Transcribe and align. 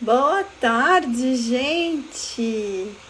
Boa 0.00 0.42
tarde, 0.60 1.36
gente! 1.36 2.42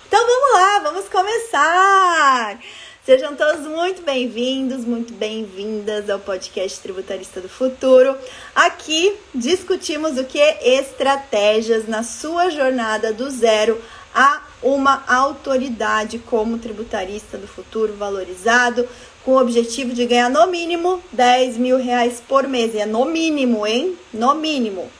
Então 0.07 0.27
vamos 0.27 0.53
lá, 0.53 0.81
vamos 0.81 1.09
começar! 1.09 2.61
Sejam 3.03 3.35
todos 3.35 3.67
muito 3.67 4.03
bem-vindos, 4.03 4.85
muito 4.85 5.15
bem-vindas 5.15 6.11
ao 6.11 6.19
podcast 6.19 6.79
Tributarista 6.81 7.41
do 7.41 7.49
Futuro. 7.49 8.15
Aqui 8.55 9.17
discutimos 9.35 10.19
o 10.19 10.25
que 10.25 10.39
estratégias 10.39 11.89
na 11.89 12.03
sua 12.03 12.51
jornada 12.51 13.15
do 13.15 13.31
zero 13.31 13.81
a 14.15 14.43
uma 14.63 15.05
autoridade 15.09 16.19
como 16.19 16.59
tributarista 16.59 17.39
do 17.39 17.49
futuro 17.49 17.95
valorizado, 17.95 18.87
com 19.25 19.33
o 19.33 19.41
objetivo 19.41 19.95
de 19.95 20.05
ganhar 20.05 20.29
no 20.29 20.47
mínimo 20.49 21.03
10 21.13 21.57
mil 21.57 21.79
reais 21.79 22.23
por 22.29 22.47
mês. 22.47 22.75
E 22.75 22.79
é 22.81 22.85
no 22.85 23.07
mínimo, 23.07 23.67
hein? 23.67 23.99
No 24.13 24.35
mínimo. 24.35 24.91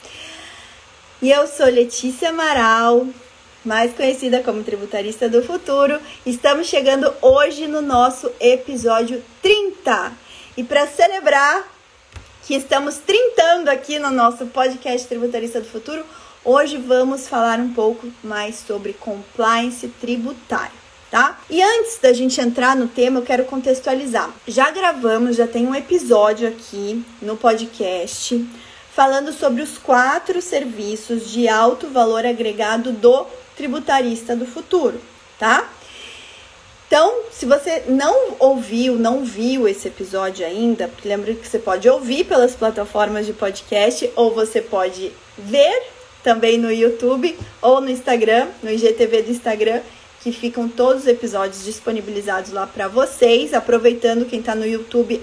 E 1.23 1.31
eu 1.31 1.47
sou 1.47 1.67
Letícia 1.67 2.31
Amaral, 2.31 3.07
mais 3.65 3.95
conhecida 3.95 4.43
como 4.43 4.65
tributarista 4.65 5.29
do 5.29 5.43
futuro. 5.43 5.99
Estamos 6.27 6.67
chegando 6.67 7.15
hoje 7.23 7.67
no 7.67 7.81
nosso 7.81 8.31
episódio 8.41 9.23
30. 9.41 10.13
E 10.57 10.65
para 10.65 10.87
celebrar 10.87 11.67
que 12.43 12.55
estamos 12.55 12.99
trintando 12.99 13.71
aqui 13.71 13.99
no 13.99 14.11
nosso 14.11 14.47
podcast 14.47 15.07
Tributarista 15.09 15.61
do 15.61 15.67
Futuro, 15.67 16.05
hoje 16.45 16.77
vamos 16.77 17.27
falar 17.27 17.59
um 17.59 17.73
pouco 17.73 18.13
mais 18.23 18.57
sobre 18.57 18.93
compliance 18.93 19.87
tributário. 20.01 20.85
Tá? 21.11 21.41
E 21.49 21.63
antes 21.63 21.97
da 22.03 22.13
gente 22.13 22.41
entrar 22.41 22.75
no 22.75 22.89
tema, 22.89 23.21
eu 23.21 23.25
quero 23.25 23.45
contextualizar. 23.45 24.31
Já 24.49 24.73
gravamos, 24.73 25.37
já 25.37 25.47
tem 25.47 25.65
um 25.65 25.75
episódio 25.75 26.49
aqui 26.49 27.05
no 27.23 27.37
podcast 27.37 28.45
falando 28.95 29.33
sobre 29.33 29.61
os 29.61 29.77
quatro 29.77 30.41
serviços 30.41 31.31
de 31.31 31.49
alto 31.49 31.89
valor 31.89 32.25
agregado 32.25 32.93
do 32.93 33.27
tributarista 33.57 34.37
do 34.37 34.47
futuro, 34.47 35.01
tá? 35.39 35.69
Então, 36.87 37.13
se 37.33 37.45
você 37.45 37.83
não 37.89 38.37
ouviu, 38.39 38.95
não 38.95 39.25
viu 39.25 39.67
esse 39.67 39.89
episódio 39.89 40.47
ainda, 40.47 40.89
lembra 41.05 41.35
que 41.35 41.47
você 41.47 41.59
pode 41.59 41.89
ouvir 41.89 42.25
pelas 42.25 42.55
plataformas 42.55 43.27
de 43.27 43.33
podcast 43.33 44.09
ou 44.15 44.33
você 44.33 44.61
pode 44.61 45.13
ver 45.37 45.83
também 46.23 46.57
no 46.57 46.71
YouTube 46.71 47.37
ou 47.61 47.81
no 47.81 47.91
Instagram, 47.91 48.49
no 48.63 48.71
IGTV 48.71 49.23
do 49.23 49.31
Instagram, 49.33 49.81
que 50.23 50.31
ficam 50.31 50.69
todos 50.69 51.03
os 51.03 51.09
episódios 51.09 51.65
disponibilizados 51.65 52.53
lá 52.53 52.67
para 52.67 52.87
vocês. 52.87 53.53
Aproveitando 53.53 54.25
quem 54.25 54.39
está 54.39 54.55
no 54.55 54.67
YouTube, 54.67 55.21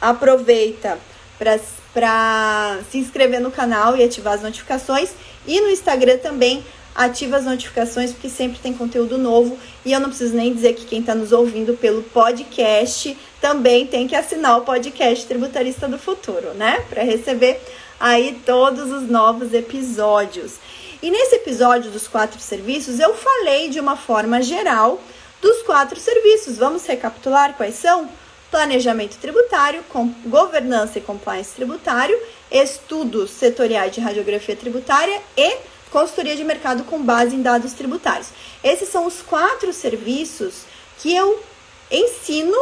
aproveita 0.00 0.98
para 1.38 1.58
para 1.94 2.80
se 2.90 2.98
inscrever 2.98 3.40
no 3.40 3.50
canal 3.50 3.96
e 3.96 4.02
ativar 4.02 4.34
as 4.34 4.42
notificações. 4.42 5.10
E 5.46 5.60
no 5.60 5.70
Instagram 5.70 6.18
também 6.18 6.64
ativa 6.94 7.36
as 7.36 7.44
notificações, 7.44 8.12
porque 8.12 8.28
sempre 8.28 8.58
tem 8.58 8.72
conteúdo 8.72 9.16
novo. 9.16 9.56
E 9.84 9.92
eu 9.92 10.00
não 10.00 10.08
preciso 10.08 10.34
nem 10.34 10.52
dizer 10.52 10.74
que 10.74 10.84
quem 10.84 11.00
está 11.00 11.14
nos 11.14 11.32
ouvindo 11.32 11.74
pelo 11.74 12.02
podcast 12.02 13.16
também 13.40 13.86
tem 13.86 14.06
que 14.08 14.16
assinar 14.16 14.58
o 14.58 14.62
podcast 14.62 15.24
Tributarista 15.26 15.88
do 15.88 15.98
Futuro, 15.98 16.52
né? 16.54 16.84
Para 16.90 17.02
receber 17.02 17.60
aí 17.98 18.40
todos 18.44 18.90
os 18.90 19.08
novos 19.08 19.54
episódios. 19.54 20.54
E 21.02 21.10
nesse 21.10 21.36
episódio 21.36 21.90
dos 21.90 22.08
quatro 22.08 22.40
serviços, 22.40 22.98
eu 22.98 23.14
falei 23.14 23.68
de 23.68 23.78
uma 23.78 23.96
forma 23.96 24.40
geral 24.42 25.00
dos 25.40 25.62
quatro 25.62 26.00
serviços. 26.00 26.56
Vamos 26.56 26.86
recapitular 26.86 27.54
quais 27.54 27.74
são? 27.74 28.08
Planejamento 28.54 29.16
tributário, 29.16 29.82
governança 30.26 31.00
e 31.00 31.02
compliance 31.02 31.52
tributário, 31.56 32.16
estudos 32.52 33.32
setoriais 33.32 33.92
de 33.92 34.00
radiografia 34.00 34.54
tributária 34.54 35.20
e 35.36 35.56
consultoria 35.90 36.36
de 36.36 36.44
mercado 36.44 36.84
com 36.84 37.02
base 37.02 37.34
em 37.34 37.42
dados 37.42 37.72
tributários. 37.72 38.28
Esses 38.62 38.88
são 38.88 39.08
os 39.08 39.20
quatro 39.22 39.72
serviços 39.72 40.66
que 40.98 41.12
eu 41.12 41.42
ensino 41.90 42.56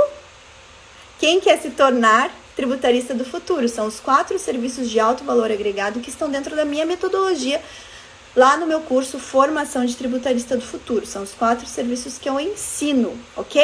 quem 1.19 1.39
quer 1.41 1.61
se 1.61 1.69
tornar 1.69 2.35
tributarista 2.57 3.13
do 3.13 3.27
futuro. 3.27 3.69
São 3.69 3.87
os 3.87 4.01
quatro 4.01 4.39
serviços 4.39 4.89
de 4.89 4.99
alto 4.99 5.25
valor 5.25 5.53
agregado 5.53 6.01
que 6.01 6.09
estão 6.09 6.31
dentro 6.31 6.57
da 6.57 6.65
minha 6.65 6.87
metodologia 6.87 7.61
lá 8.35 8.57
no 8.57 8.67
meu 8.67 8.81
curso 8.81 9.19
Formação 9.19 9.85
de 9.85 9.95
Tributarista 9.95 10.57
do 10.57 10.63
Futuro. 10.63 11.05
São 11.05 11.23
os 11.23 11.35
quatro 11.35 11.67
serviços 11.67 12.17
que 12.17 12.31
eu 12.31 12.41
ensino, 12.41 13.15
ok? 13.37 13.63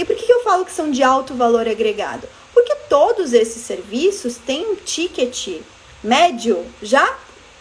E 0.00 0.04
por 0.06 0.16
que 0.16 0.32
eu 0.32 0.42
falo 0.42 0.64
que 0.64 0.72
são 0.72 0.90
de 0.90 1.02
alto 1.02 1.34
valor 1.34 1.68
agregado? 1.68 2.26
Porque 2.54 2.74
todos 2.88 3.34
esses 3.34 3.62
serviços 3.62 4.38
têm 4.38 4.66
um 4.66 4.74
ticket 4.74 5.60
médio 6.02 6.64
já 6.80 7.18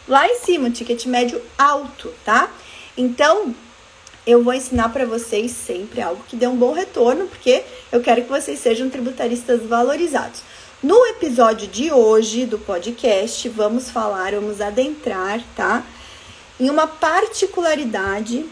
lá 0.07 0.25
em 0.25 0.39
cima, 0.39 0.69
um 0.69 0.71
ticket 0.71 1.05
médio 1.05 1.41
alto, 1.57 2.13
tá? 2.23 2.49
Então, 2.95 3.53
eu 4.25 4.41
vou 4.41 4.53
ensinar 4.53 4.87
para 4.87 5.05
vocês 5.05 5.51
sempre 5.51 6.01
algo 6.01 6.23
que 6.29 6.37
dê 6.37 6.47
um 6.47 6.55
bom 6.55 6.71
retorno, 6.71 7.27
porque 7.27 7.61
eu 7.91 7.99
quero 7.99 8.21
que 8.21 8.29
vocês 8.29 8.57
sejam 8.57 8.89
tributaristas 8.89 9.61
valorizados. 9.63 10.41
No 10.81 11.05
episódio 11.07 11.67
de 11.67 11.91
hoje 11.91 12.45
do 12.45 12.57
podcast, 12.57 13.49
vamos 13.49 13.91
falar, 13.91 14.31
vamos 14.31 14.61
adentrar, 14.61 15.43
tá? 15.57 15.83
Em 16.57 16.69
uma 16.69 16.87
particularidade 16.87 18.45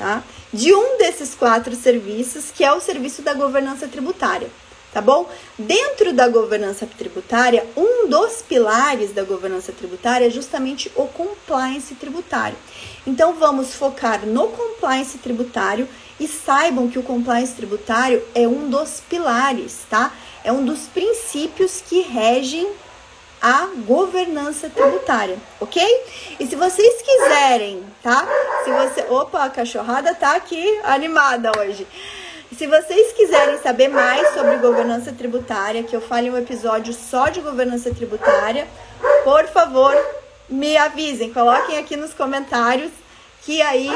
tá? 0.00 0.24
De 0.50 0.74
um 0.74 0.96
desses 0.96 1.34
quatro 1.34 1.76
serviços, 1.76 2.50
que 2.50 2.64
é 2.64 2.72
o 2.72 2.80
serviço 2.80 3.20
da 3.20 3.34
governança 3.34 3.86
tributária, 3.86 4.48
tá 4.94 5.02
bom? 5.02 5.28
Dentro 5.58 6.14
da 6.14 6.26
governança 6.26 6.86
tributária, 6.86 7.66
um 7.76 8.08
dos 8.08 8.40
pilares 8.40 9.12
da 9.12 9.22
governança 9.22 9.72
tributária 9.72 10.26
é 10.26 10.30
justamente 10.30 10.90
o 10.96 11.06
compliance 11.06 11.94
tributário. 11.96 12.56
Então 13.06 13.34
vamos 13.34 13.74
focar 13.74 14.24
no 14.24 14.48
compliance 14.48 15.18
tributário 15.18 15.86
e 16.18 16.26
saibam 16.26 16.88
que 16.88 16.98
o 16.98 17.02
compliance 17.02 17.52
tributário 17.52 18.22
é 18.34 18.48
um 18.48 18.70
dos 18.70 19.02
pilares, 19.06 19.80
tá? 19.90 20.14
É 20.42 20.50
um 20.50 20.64
dos 20.64 20.86
princípios 20.86 21.82
que 21.86 22.00
regem 22.00 22.66
a 23.40 23.68
governança 23.86 24.68
tributária, 24.68 25.38
ok? 25.58 25.82
E 26.38 26.46
se 26.46 26.56
vocês 26.56 27.02
quiserem, 27.02 27.82
tá? 28.02 28.26
Se 28.64 28.70
você, 28.70 29.12
opa, 29.12 29.44
a 29.44 29.50
cachorrada 29.50 30.14
tá 30.14 30.34
aqui 30.36 30.80
animada 30.84 31.50
hoje. 31.58 31.86
Se 32.56 32.66
vocês 32.66 33.12
quiserem 33.12 33.58
saber 33.58 33.88
mais 33.88 34.34
sobre 34.34 34.56
governança 34.56 35.12
tributária, 35.12 35.82
que 35.82 35.94
eu 35.94 36.00
fale 36.00 36.30
um 36.30 36.36
episódio 36.36 36.92
só 36.92 37.28
de 37.28 37.40
governança 37.40 37.94
tributária, 37.94 38.66
por 39.24 39.46
favor, 39.46 39.96
me 40.48 40.76
avisem, 40.76 41.32
coloquem 41.32 41.78
aqui 41.78 41.96
nos 41.96 42.12
comentários 42.12 42.90
que 43.42 43.62
aí 43.62 43.90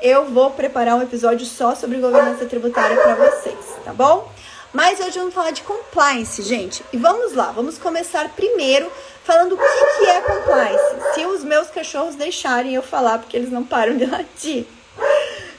eu 0.00 0.26
vou 0.30 0.50
preparar 0.50 0.96
um 0.96 1.02
episódio 1.02 1.46
só 1.46 1.74
sobre 1.74 1.98
governança 1.98 2.46
tributária 2.46 2.96
para 2.96 3.14
vocês, 3.14 3.56
tá 3.84 3.92
bom? 3.92 4.30
Mas 4.72 5.00
hoje 5.00 5.18
vamos 5.18 5.34
falar 5.34 5.50
de 5.50 5.62
compliance, 5.62 6.42
gente. 6.42 6.84
E 6.92 6.96
vamos 6.96 7.34
lá, 7.34 7.50
vamos 7.52 7.78
começar 7.78 8.28
primeiro 8.30 8.90
falando 9.24 9.52
o 9.52 9.56
que, 9.56 9.98
que 9.98 10.10
é 10.10 10.20
compliance. 10.20 11.14
Se 11.14 11.26
os 11.26 11.42
meus 11.42 11.68
cachorros 11.68 12.14
deixarem 12.14 12.74
eu 12.74 12.82
falar, 12.82 13.18
porque 13.18 13.36
eles 13.36 13.50
não 13.50 13.64
param 13.64 13.96
de 13.96 14.04
latir. 14.04 14.66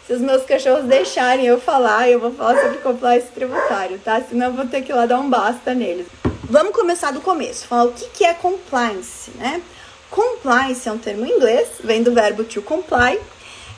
Se 0.06 0.14
os 0.14 0.22
meus 0.22 0.44
cachorros 0.44 0.86
deixarem 0.86 1.46
eu 1.46 1.60
falar, 1.60 2.10
eu 2.10 2.20
vou 2.20 2.32
falar 2.34 2.60
sobre 2.62 2.80
compliance 2.80 3.28
tributário, 3.28 4.00
tá? 4.00 4.22
Senão 4.22 4.48
eu 4.48 4.54
vou 4.54 4.66
ter 4.66 4.82
que 4.82 4.92
ir 4.92 4.96
lá 4.96 5.06
dar 5.06 5.20
um 5.20 5.30
basta 5.30 5.74
neles. 5.74 6.08
Vamos 6.44 6.74
começar 6.74 7.12
do 7.12 7.22
começo, 7.22 7.68
falar 7.68 7.86
o 7.86 7.92
que, 7.92 8.06
que 8.10 8.26
é 8.26 8.34
compliance, 8.34 9.30
né? 9.36 9.62
Compliance 10.10 10.90
é 10.90 10.92
um 10.92 10.98
termo 10.98 11.26
em 11.26 11.36
inglês, 11.36 11.68
vem 11.84 12.02
do 12.02 12.12
verbo 12.12 12.44
to 12.44 12.62
comply, 12.62 13.20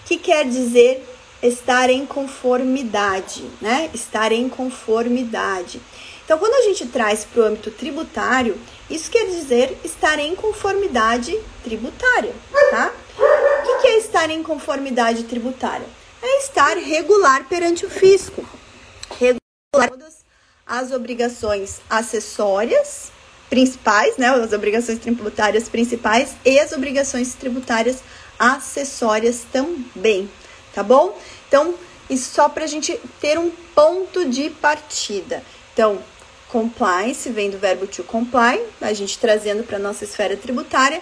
que 0.05 0.17
quer 0.17 0.45
dizer 0.45 1.05
estar 1.41 1.90
em 1.90 2.06
conformidade, 2.06 3.44
né? 3.59 3.90
Estar 3.94 4.31
em 4.31 4.47
conformidade. 4.47 5.81
Então, 6.24 6.38
quando 6.38 6.53
a 6.53 6.62
gente 6.62 6.85
traz 6.85 7.25
para 7.25 7.41
o 7.41 7.46
âmbito 7.46 7.72
tributário, 7.72 8.57
isso 8.90 9.09
quer 9.09 9.25
dizer 9.25 9.78
estar 9.84 10.19
em 10.19 10.35
conformidade 10.35 11.38
tributária, 11.63 12.34
tá? 12.69 12.91
O 13.18 13.81
que 13.81 13.88
é 13.88 13.97
estar 13.97 14.29
em 14.29 14.41
conformidade 14.41 15.23
tributária? 15.23 15.85
É 16.22 16.40
estar 16.40 16.78
regular 16.78 17.47
perante 17.49 17.85
o 17.85 17.90
fisco. 17.90 18.46
Regular 19.20 19.90
todas 19.90 20.23
as 20.66 20.91
obrigações 20.91 21.82
acessórias 21.90 23.11
principais, 23.49 24.16
né? 24.17 24.29
As 24.29 24.53
obrigações 24.53 24.99
tributárias 24.99 25.67
principais 25.67 26.35
e 26.46 26.59
as 26.59 26.72
obrigações 26.72 27.34
tributárias 27.34 28.03
acessórias 28.40 29.46
também, 29.52 30.29
tá 30.73 30.84
bom? 30.84 31.18
Então, 31.47 31.73
isso 32.09 32.34
só 32.34 32.50
para 32.50 32.66
a 32.66 32.68
gente 32.68 33.00
ter 33.20 33.40
um 33.40 33.52
ponto 33.73 34.26
de 34.26 34.50
partida. 34.50 35.44
Então, 35.73 36.00
compliance 36.50 37.29
vem 37.29 37.50
do 37.50 37.58
verbo 37.58 37.88
to 37.88 38.03
comply, 38.03 38.62
a 38.82 38.94
gente 38.94 39.18
trazendo 39.18 39.64
para 39.64 39.79
nossa 39.79 40.03
esfera 40.03 40.35
tributária, 40.35 41.02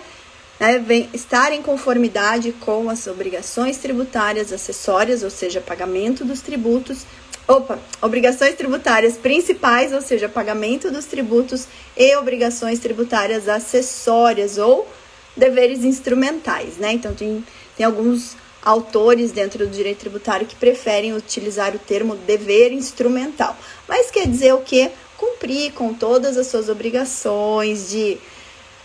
né, 0.60 0.78
vem 0.78 1.10
estar 1.14 1.52
em 1.54 1.62
conformidade 1.62 2.52
com 2.52 2.90
as 2.90 3.08
obrigações 3.08 3.78
tributárias 3.78 4.54
acessórias, 4.54 5.24
ou 5.24 5.30
seja, 5.30 5.62
pagamento 5.62 6.24
dos 6.24 6.42
tributos. 6.42 7.06
Opa, 7.48 7.80
obrigações 8.02 8.54
tributárias 8.54 9.18
principais, 9.18 9.92
ou 9.92 10.02
seja, 10.02 10.30
pagamento 10.30 10.92
dos 10.92 11.06
tributos 11.06 11.66
e 11.98 12.16
obrigações 12.18 12.78
tributárias 12.78 13.50
acessórias 13.50 14.60
ou 14.60 14.88
deveres 15.36 15.84
instrumentais, 15.84 16.78
né? 16.78 16.92
Então 16.92 17.16
tem, 17.16 17.44
tem 17.76 17.86
alguns 17.86 18.36
autores 18.64 19.32
dentro 19.32 19.66
do 19.66 19.72
direito 19.72 20.00
tributário 20.00 20.48
que 20.48 20.56
preferem 20.56 21.14
utilizar 21.14 21.76
o 21.76 21.80
termo 21.80 22.16
dever 22.16 22.72
instrumental. 22.72 23.56
Mas 23.88 24.12
quer 24.12 24.28
dizer 24.28 24.54
o 24.54 24.62
que? 24.62 24.92
Cumprir 25.18 25.74
com 25.74 25.94
todas 25.94 26.38
as 26.38 26.48
suas 26.48 26.70
obrigações 26.70 27.90
de 27.90 28.18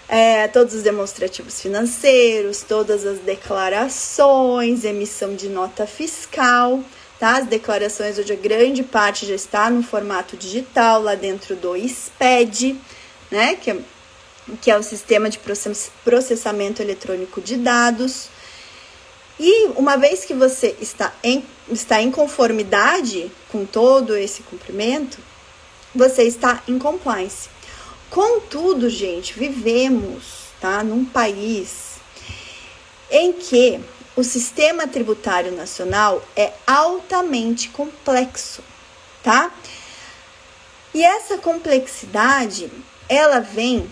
é, 0.09 0.49
todos 0.49 0.75
os 0.75 0.83
demonstrativos 0.83 1.61
financeiros, 1.61 2.63
todas 2.63 3.07
as 3.07 3.19
declarações, 3.21 4.85
emissão 4.85 5.35
de 5.35 5.49
nota 5.49 5.87
fiscal, 5.87 6.81
tá? 7.19 7.39
As 7.39 7.47
declarações 7.47 8.19
hoje 8.19 8.33
a 8.33 8.37
grande 8.37 8.83
parte 8.83 9.27
já 9.27 9.35
está 9.35 9.71
no 9.71 9.83
formato 9.83 10.37
digital 10.37 11.03
lá 11.03 11.15
dentro 11.15 11.57
do 11.57 11.77
SPED, 11.77 12.79
né? 13.31 13.57
Que 13.57 13.71
é, 13.71 13.77
que 14.61 14.71
é 14.71 14.77
o 14.77 14.83
sistema 14.83 15.31
de 15.31 15.41
processamento 16.05 16.83
eletrônico 16.83 17.41
de 17.41 17.57
dados. 17.57 18.29
E 19.39 19.67
uma 19.77 19.97
vez 19.97 20.25
que 20.25 20.35
você 20.35 20.77
está 20.81 21.13
em, 21.23 21.45
está 21.69 22.01
em 22.01 22.11
conformidade 22.11 23.31
com 23.51 23.67
todo 23.67 24.17
esse 24.17 24.43
cumprimento, 24.43 25.19
você 25.95 26.23
está 26.25 26.63
em 26.69 26.79
compliance. 26.79 27.49
Contudo, 28.11 28.89
gente, 28.89 29.35
vivemos 29.35 30.45
tá, 30.61 30.85
num 30.85 31.05
país 31.05 31.95
em 33.11 33.33
que 33.33 33.81
o 34.17 34.23
sistema 34.23 34.87
tributário 34.87 35.51
nacional 35.53 36.23
é 36.37 36.53
altamente 36.67 37.69
complexo, 37.71 38.63
tá? 39.23 39.53
E 40.95 41.03
essa 41.03 41.39
complexidade, 41.39 42.71
ela 43.09 43.41
vem 43.41 43.91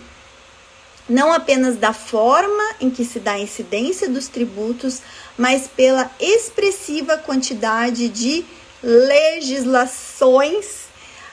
não 1.07 1.31
apenas 1.33 1.77
da 1.77 1.93
forma 1.93 2.63
em 2.79 2.89
que 2.89 3.03
se 3.03 3.19
dá 3.19 3.33
a 3.33 3.39
incidência 3.39 4.09
dos 4.09 4.27
tributos, 4.27 5.01
mas 5.37 5.67
pela 5.67 6.09
expressiva 6.19 7.17
quantidade 7.17 8.09
de 8.09 8.43
legislações 8.81 10.85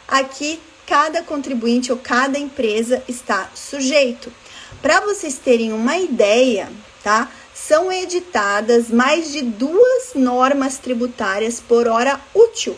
a 0.06 0.22
que 0.25 0.61
cada 0.87 1.22
contribuinte 1.22 1.90
ou 1.93 1.99
cada 1.99 2.38
empresa 2.38 3.02
está 3.06 3.49
sujeito. 3.55 4.32
Para 4.82 5.00
vocês 5.00 5.38
terem 5.38 5.73
uma 5.73 5.96
ideia, 5.96 6.69
tá? 7.02 7.31
São 7.55 7.93
editadas 7.93 8.90
mais 8.90 9.31
de 9.31 9.43
duas 9.43 10.14
normas 10.14 10.78
tributárias 10.78 11.61
por 11.61 11.87
hora 11.87 12.20
útil, 12.34 12.76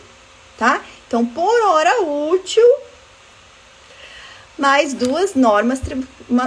tá? 0.58 0.84
Então, 1.06 1.24
por 1.24 1.62
hora 1.68 2.02
útil, 2.02 2.66
mais 4.58 4.92
duas 4.92 5.34
normas, 5.34 5.80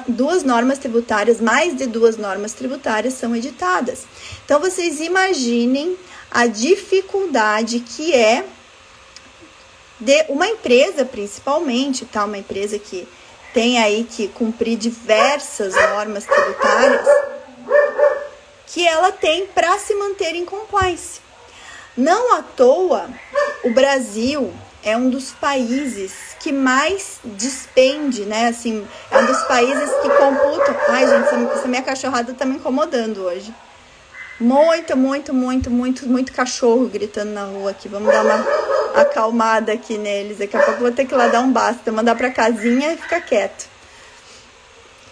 duas 0.08 0.44
normas 0.44 0.78
tributárias, 0.78 1.42
mais 1.42 1.76
de 1.76 1.86
duas 1.86 2.18
normas 2.18 2.54
tributárias 2.54 3.16
são 3.16 3.36
editadas. 3.36 4.06
Então, 4.46 4.60
vocês 4.60 5.00
imaginem 5.00 5.98
a 6.30 6.48
dificuldade 6.48 7.80
que 7.80 8.14
é 8.14 8.46
de 10.00 10.26
uma 10.30 10.48
empresa, 10.48 11.06
principalmente, 11.06 12.06
tá? 12.06 12.26
Uma 12.26 12.38
empresa 12.38 12.78
que 12.78 13.08
tem 13.54 13.80
aí 13.80 14.04
que 14.04 14.28
cumprir 14.28 14.78
diversas 14.78 15.74
normas 15.74 16.26
tributárias, 16.26 17.08
que 18.68 18.86
ela 18.86 19.12
tem 19.12 19.48
para 19.48 19.80
se 19.80 19.96
manter 19.96 20.36
em 20.36 20.44
compliance. 20.44 21.22
Não 21.96 22.34
à 22.36 22.42
toa, 22.42 23.10
o 23.64 23.70
Brasil 23.70 24.54
é 24.86 24.96
um 24.96 25.10
dos 25.10 25.32
países 25.32 26.14
que 26.40 26.52
mais 26.52 27.20
despende, 27.24 28.22
né? 28.22 28.48
Assim, 28.48 28.88
é 29.10 29.18
um 29.18 29.26
dos 29.26 29.44
países 29.46 29.90
que 30.02 30.10
computam. 30.10 30.76
Ai, 30.90 31.08
gente, 31.08 31.54
essa, 31.54 31.68
minha 31.68 31.82
cachorrada 31.82 32.34
tá 32.36 32.46
me 32.46 32.58
incomodando 32.58 33.24
hoje. 33.24 33.52
Muito, 34.40 34.96
muito, 34.96 35.34
muito, 35.34 35.72
muito, 35.72 36.08
muito 36.08 36.32
cachorro 36.32 36.88
gritando 36.88 37.32
na 37.32 37.46
rua 37.46 37.72
aqui. 37.72 37.90
Vamos 37.90 38.14
dar 38.14 38.24
uma 38.24 38.46
acalmada 39.02 39.74
aqui 39.74 39.98
neles. 39.98 40.38
Daqui 40.38 40.56
a 40.56 40.62
pouco 40.62 40.82
vou 40.82 40.92
ter 40.92 41.06
que 41.06 41.16
ir 41.16 41.18
lá 41.18 41.30
dar 41.30 41.42
um 41.42 41.52
basta, 41.52 41.92
mandar 41.92 42.14
pra 42.14 42.30
casinha 42.30 42.94
e 42.94 42.98
ficar 42.98 43.22
quieto. 43.22 43.68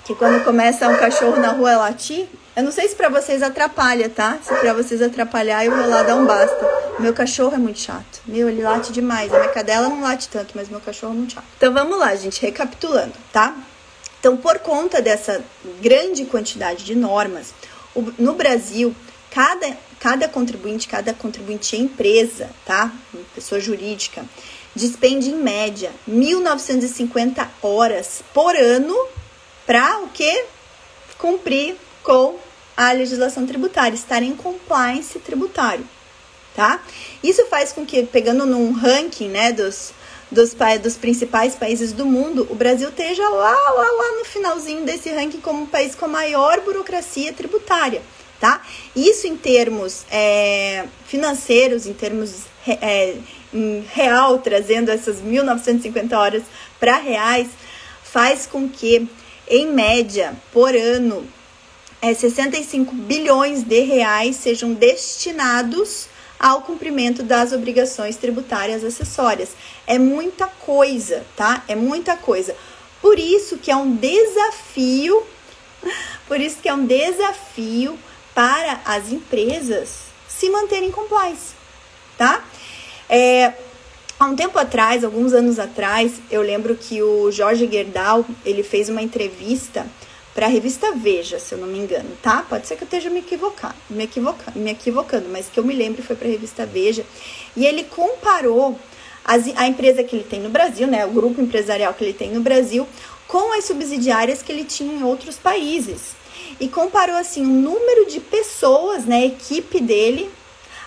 Que 0.06 0.14
quando 0.14 0.44
começa 0.44 0.88
um 0.88 0.98
cachorro 0.98 1.38
na 1.38 1.48
rua 1.48 1.78
latir, 1.78 2.28
eu 2.56 2.64
não 2.64 2.72
sei 2.72 2.88
se 2.88 2.96
para 2.96 3.10
vocês 3.10 3.42
atrapalha, 3.42 4.10
tá? 4.10 4.38
Se 4.44 4.54
para 4.54 4.74
vocês 4.74 5.02
atrapalhar, 5.02 5.66
eu 5.66 5.76
vou 5.76 5.88
lá 5.88 6.04
dar 6.04 6.16
um 6.16 6.26
basta. 6.26 6.68
Meu 7.00 7.14
cachorro 7.14 7.56
é 7.56 7.58
muito 7.58 7.80
chato. 7.80 8.22
Meu, 8.28 8.48
ele 8.48 8.62
late 8.62 8.92
demais. 8.92 9.34
A 9.34 9.40
minha 9.40 9.52
cadela 9.52 9.90
não 9.90 10.02
late 10.02 10.30
tanto, 10.30 10.54
mas 10.56 10.70
meu 10.70 10.80
cachorro 10.80 11.14
é 11.14 11.18
muito 11.18 11.34
chato. 11.34 11.46
Então 11.58 11.74
vamos 11.74 11.98
lá, 11.98 12.16
gente, 12.16 12.42
recapitulando, 12.42 13.14
tá? 13.32 13.56
Então, 14.20 14.38
por 14.38 14.60
conta 14.60 15.02
dessa 15.02 15.44
grande 15.82 16.26
quantidade 16.26 16.86
de 16.86 16.96
normas, 16.96 17.54
no 18.18 18.34
Brasil, 18.34 18.96
cada, 19.30 19.76
cada 20.00 20.30
contribuinte, 20.30 20.88
cada 20.88 21.14
contribuinte 21.14 21.76
empresa, 21.76 22.50
tá? 22.66 22.92
Pessoa 23.36 23.60
jurídica, 23.60 24.24
despende 24.76 25.30
em 25.30 25.36
média 25.36 25.92
1.950 26.10 27.48
horas 27.62 28.24
por 28.34 28.56
ano 28.56 28.96
para 29.66 30.00
o 30.00 30.08
que? 30.08 30.46
Cumprir 31.18 31.76
com 32.04 32.38
a 32.76 32.92
legislação 32.92 33.46
tributária, 33.46 33.96
estar 33.96 34.22
em 34.24 34.36
compliance 34.36 35.18
tributário, 35.20 35.88
tá? 36.56 36.82
Isso 37.24 37.46
faz 37.48 37.72
com 37.72 37.86
que, 37.86 38.04
pegando 38.04 38.46
num 38.46 38.72
ranking, 38.72 39.30
né, 39.30 39.52
dos, 39.52 39.94
dos, 40.32 40.56
dos 40.82 40.98
principais 40.98 41.56
países 41.56 41.94
do 41.94 42.06
mundo, 42.06 42.48
o 42.50 42.56
Brasil 42.56 42.90
esteja 42.90 43.28
lá, 43.30 43.52
lá, 43.52 43.92
lá 43.92 44.18
no 44.18 44.26
finalzinho 44.26 44.84
desse 44.84 45.10
ranking 45.10 45.40
como 45.40 45.64
o 45.64 45.68
país 45.68 45.96
com 45.96 46.06
a 46.06 46.10
maior 46.10 46.62
burocracia 46.62 47.32
tributária, 47.32 48.02
tá? 48.40 48.62
Isso 48.96 49.28
em 49.28 49.38
termos 49.38 50.06
é, 50.12 50.86
financeiros, 51.06 51.86
em 51.86 51.94
termos 51.94 52.44
é, 52.68 53.16
em 53.54 53.86
real, 53.94 54.40
trazendo 54.40 54.90
essas 54.90 55.22
1.950 55.22 56.18
horas 56.18 56.44
para 56.80 56.98
reais, 56.98 57.48
faz 58.04 58.48
com 58.48 58.68
que, 58.68 59.08
em 59.48 59.68
média, 59.68 60.34
por 60.52 60.76
ano, 60.76 61.28
é, 62.04 62.14
65 62.14 62.94
bilhões 62.94 63.64
de 63.64 63.80
reais 63.80 64.36
sejam 64.36 64.74
destinados 64.74 66.10
ao 66.38 66.62
cumprimento 66.62 67.24
das 67.24 67.54
obrigações 67.54 68.18
tributárias 68.18 68.84
acessórias. 68.84 69.52
É 69.88 69.98
muita 69.98 70.48
coisa, 70.48 71.26
tá? 71.38 71.64
É 71.66 71.76
muita 71.76 72.18
coisa. 72.18 72.54
Por 73.02 73.18
isso 73.18 73.58
que 73.58 73.72
é 73.72 73.76
um 73.78 73.96
desafio, 73.96 75.24
por 76.28 76.42
isso 76.42 76.58
que 76.62 76.68
é 76.68 76.74
um 76.74 76.86
desafio 76.86 77.98
para 78.36 78.82
as 78.84 79.10
empresas 79.10 80.00
se 80.28 80.50
manterem 80.50 80.92
compliance, 80.92 81.54
tá? 82.18 82.44
É, 83.08 83.54
há 84.20 84.26
um 84.26 84.36
tempo 84.36 84.60
atrás, 84.60 85.06
alguns 85.06 85.32
anos 85.32 85.58
atrás, 85.58 86.16
eu 86.30 86.42
lembro 86.42 86.76
que 86.76 87.02
o 87.02 87.32
Jorge 87.32 87.66
Gerdau, 87.72 88.26
ele 88.44 88.62
fez 88.62 88.90
uma 88.90 89.02
entrevista 89.02 89.88
para 90.34 90.48
a 90.48 90.50
revista 90.50 90.92
Veja, 90.94 91.40
se 91.40 91.54
eu 91.54 91.60
não 91.60 91.68
me 91.68 91.78
engano, 91.78 92.10
tá? 92.22 92.44
Pode 92.48 92.68
ser 92.68 92.76
que 92.76 92.84
eu 92.84 92.86
esteja 92.86 93.10
me 93.10 93.20
equivocando, 93.20 93.76
me 93.90 94.04
equivocando, 94.04 94.60
me 94.60 94.72
equivocando, 94.72 95.30
mas 95.30 95.48
que 95.48 95.60
eu 95.60 95.64
me 95.64 95.74
lembro 95.74 96.02
foi 96.02 96.16
para 96.16 96.28
a 96.28 96.32
revista 96.32 96.66
Veja. 96.66 97.06
E 97.56 97.66
ele 97.66 97.84
comparou 97.84 98.78
as, 99.24 99.46
a 99.56 99.68
empresa 99.68 100.04
que 100.04 100.16
ele 100.16 100.26
tem 100.26 100.40
no 100.40 100.50
Brasil, 100.50 100.88
né, 100.88 101.06
o 101.06 101.12
grupo 101.12 101.42
empresarial 101.42 101.94
que 101.94 102.04
ele 102.04 102.14
tem 102.14 102.32
no 102.32 102.42
Brasil, 102.42 102.88
com 103.28 103.54
as 103.58 103.66
subsidiárias 103.66 104.42
que 104.42 104.52
ele 104.52 104.66
tinha 104.66 104.94
em 104.94 105.04
outros 105.04 105.38
países. 105.38 106.16
E 106.60 106.68
comparou 106.68 107.16
assim 107.16 107.44
o 107.44 107.50
número 107.50 108.10
de 108.10 108.20
pessoas, 108.20 109.06
né, 109.06 109.26
equipe 109.26 109.80
dele 109.80 110.30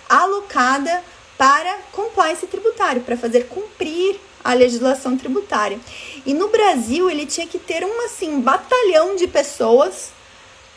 alocada 0.08 1.02
para 1.36 1.78
compliance 1.92 2.46
tributário, 2.46 3.02
para 3.02 3.16
fazer 3.16 3.46
cumprir 3.46 4.18
a 4.42 4.54
legislação 4.54 5.16
tributária. 5.16 5.78
E 6.26 6.34
no 6.34 6.48
Brasil 6.48 7.08
ele 7.08 7.24
tinha 7.24 7.46
que 7.46 7.58
ter 7.58 7.84
um 7.84 8.04
assim 8.04 8.40
batalhão 8.40 9.14
de 9.14 9.28
pessoas 9.28 10.10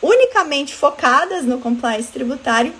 unicamente 0.00 0.74
focadas 0.74 1.44
no 1.44 1.58
compliance 1.58 2.10
tributário, 2.10 2.72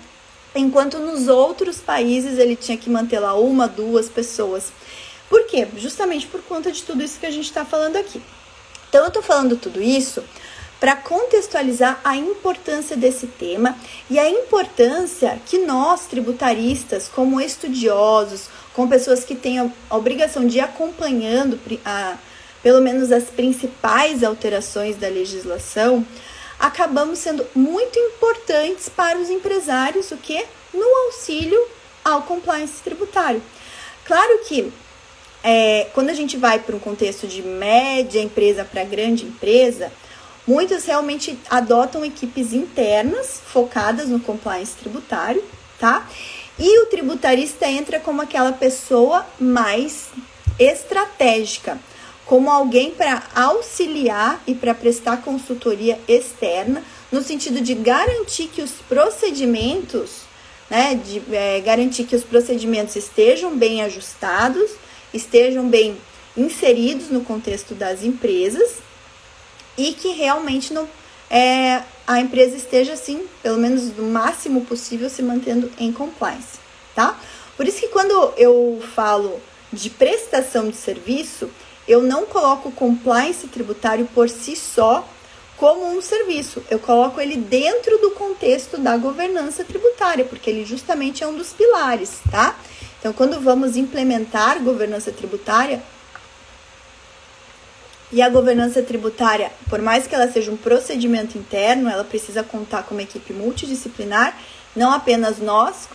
enquanto 0.55 0.97
nos 0.97 1.27
outros 1.27 1.77
países 1.77 2.39
ele 2.39 2.55
tinha 2.55 2.77
que 2.77 2.89
manter 2.89 3.19
lá 3.19 3.35
uma, 3.35 3.67
duas 3.67 4.07
pessoas. 4.07 4.71
Por 5.29 5.45
quê? 5.47 5.67
Justamente 5.77 6.27
por 6.27 6.41
conta 6.43 6.71
de 6.71 6.81
tudo 6.83 7.03
isso 7.03 7.19
que 7.19 7.25
a 7.25 7.31
gente 7.31 7.45
está 7.45 7.63
falando 7.65 7.97
aqui. 7.97 8.21
Então 8.89 9.01
eu 9.01 9.07
estou 9.07 9.21
falando 9.21 9.57
tudo 9.57 9.81
isso 9.81 10.23
para 10.79 10.95
contextualizar 10.95 12.01
a 12.03 12.15
importância 12.15 12.97
desse 12.97 13.27
tema 13.27 13.77
e 14.09 14.17
a 14.17 14.29
importância 14.29 15.39
que 15.45 15.59
nós, 15.59 16.07
tributaristas, 16.07 17.07
como 17.07 17.39
estudiosos, 17.39 18.49
com 18.73 18.87
pessoas 18.87 19.23
que 19.23 19.35
têm 19.35 19.59
a 19.59 19.69
obrigação 19.91 20.47
de 20.47 20.57
ir 20.57 20.61
acompanhando 20.61 21.59
a, 21.85 22.17
pelo 22.63 22.81
menos 22.81 23.11
as 23.11 23.25
principais 23.25 24.23
alterações 24.23 24.95
da 24.95 25.07
legislação, 25.07 26.05
acabamos 26.59 27.19
sendo 27.19 27.45
muito 27.55 27.97
importantes 27.97 28.89
para 28.89 29.17
os 29.17 29.29
empresários, 29.29 30.11
o 30.11 30.17
que? 30.17 30.45
No 30.73 30.85
auxílio 31.05 31.59
ao 32.03 32.23
compliance 32.23 32.81
tributário. 32.83 33.41
Claro 34.05 34.39
que 34.47 34.71
é, 35.43 35.87
quando 35.93 36.09
a 36.09 36.13
gente 36.13 36.37
vai 36.37 36.59
para 36.59 36.75
um 36.75 36.79
contexto 36.79 37.27
de 37.27 37.41
média 37.41 38.21
empresa 38.21 38.63
para 38.63 38.83
grande 38.83 39.25
empresa, 39.25 39.91
Muitos 40.47 40.85
realmente 40.85 41.37
adotam 41.49 42.03
equipes 42.03 42.51
internas 42.51 43.39
focadas 43.45 44.09
no 44.09 44.19
compliance 44.19 44.73
tributário, 44.73 45.43
tá? 45.79 46.07
E 46.57 46.79
o 46.81 46.87
tributarista 46.87 47.67
entra 47.67 47.99
como 47.99 48.21
aquela 48.21 48.51
pessoa 48.51 49.25
mais 49.39 50.09
estratégica, 50.57 51.79
como 52.31 52.49
alguém 52.49 52.91
para 52.91 53.23
auxiliar 53.35 54.41
e 54.47 54.55
para 54.55 54.73
prestar 54.73 55.21
consultoria 55.21 55.99
externa, 56.07 56.81
no 57.11 57.21
sentido 57.21 57.59
de 57.59 57.73
garantir 57.73 58.47
que 58.47 58.61
os 58.61 58.71
procedimentos, 58.87 60.21
né, 60.69 60.95
de 60.95 61.21
é, 61.29 61.59
garantir 61.59 62.05
que 62.05 62.15
os 62.15 62.23
procedimentos 62.23 62.95
estejam 62.95 63.57
bem 63.57 63.81
ajustados, 63.81 64.71
estejam 65.13 65.67
bem 65.67 65.97
inseridos 66.37 67.09
no 67.09 67.19
contexto 67.19 67.75
das 67.75 68.01
empresas 68.01 68.75
e 69.77 69.91
que 69.91 70.13
realmente 70.13 70.73
não 70.73 70.87
é, 71.29 71.83
a 72.07 72.21
empresa 72.21 72.55
esteja 72.55 72.93
assim, 72.93 73.25
pelo 73.43 73.57
menos 73.57 73.93
no 73.97 74.03
máximo 74.03 74.61
possível, 74.61 75.09
se 75.09 75.21
mantendo 75.21 75.69
em 75.77 75.91
compliance, 75.91 76.59
tá? 76.95 77.19
Por 77.57 77.67
isso 77.67 77.81
que 77.81 77.89
quando 77.89 78.33
eu 78.37 78.81
falo 78.95 79.37
de 79.73 79.89
prestação 79.89 80.69
de 80.69 80.77
serviço, 80.77 81.49
eu 81.91 82.01
não 82.01 82.25
coloco 82.25 82.69
o 82.69 82.71
compliance 82.71 83.47
tributário 83.47 84.07
por 84.13 84.29
si 84.29 84.55
só 84.55 85.07
como 85.57 85.85
um 85.95 86.01
serviço. 86.01 86.63
Eu 86.71 86.79
coloco 86.79 87.19
ele 87.19 87.35
dentro 87.35 87.97
do 87.99 88.11
contexto 88.11 88.77
da 88.77 88.97
governança 88.97 89.63
tributária, 89.63 90.25
porque 90.25 90.49
ele 90.49 90.65
justamente 90.65 91.23
é 91.23 91.27
um 91.27 91.35
dos 91.35 91.53
pilares, 91.53 92.19
tá? 92.31 92.57
Então, 92.99 93.11
quando 93.11 93.39
vamos 93.39 93.75
implementar 93.75 94.63
governança 94.63 95.11
tributária, 95.11 95.83
e 98.11 98.21
a 98.21 98.29
governança 98.29 98.81
tributária, 98.81 99.51
por 99.69 99.81
mais 99.81 100.05
que 100.05 100.13
ela 100.13 100.29
seja 100.29 100.51
um 100.51 100.57
procedimento 100.57 101.37
interno, 101.37 101.89
ela 101.89 102.03
precisa 102.03 102.43
contar 102.43 102.83
com 102.83 102.93
uma 102.93 103.03
equipe 103.03 103.31
multidisciplinar, 103.31 104.37
não 104.75 104.91
apenas 104.91 105.39
nós, 105.39 105.87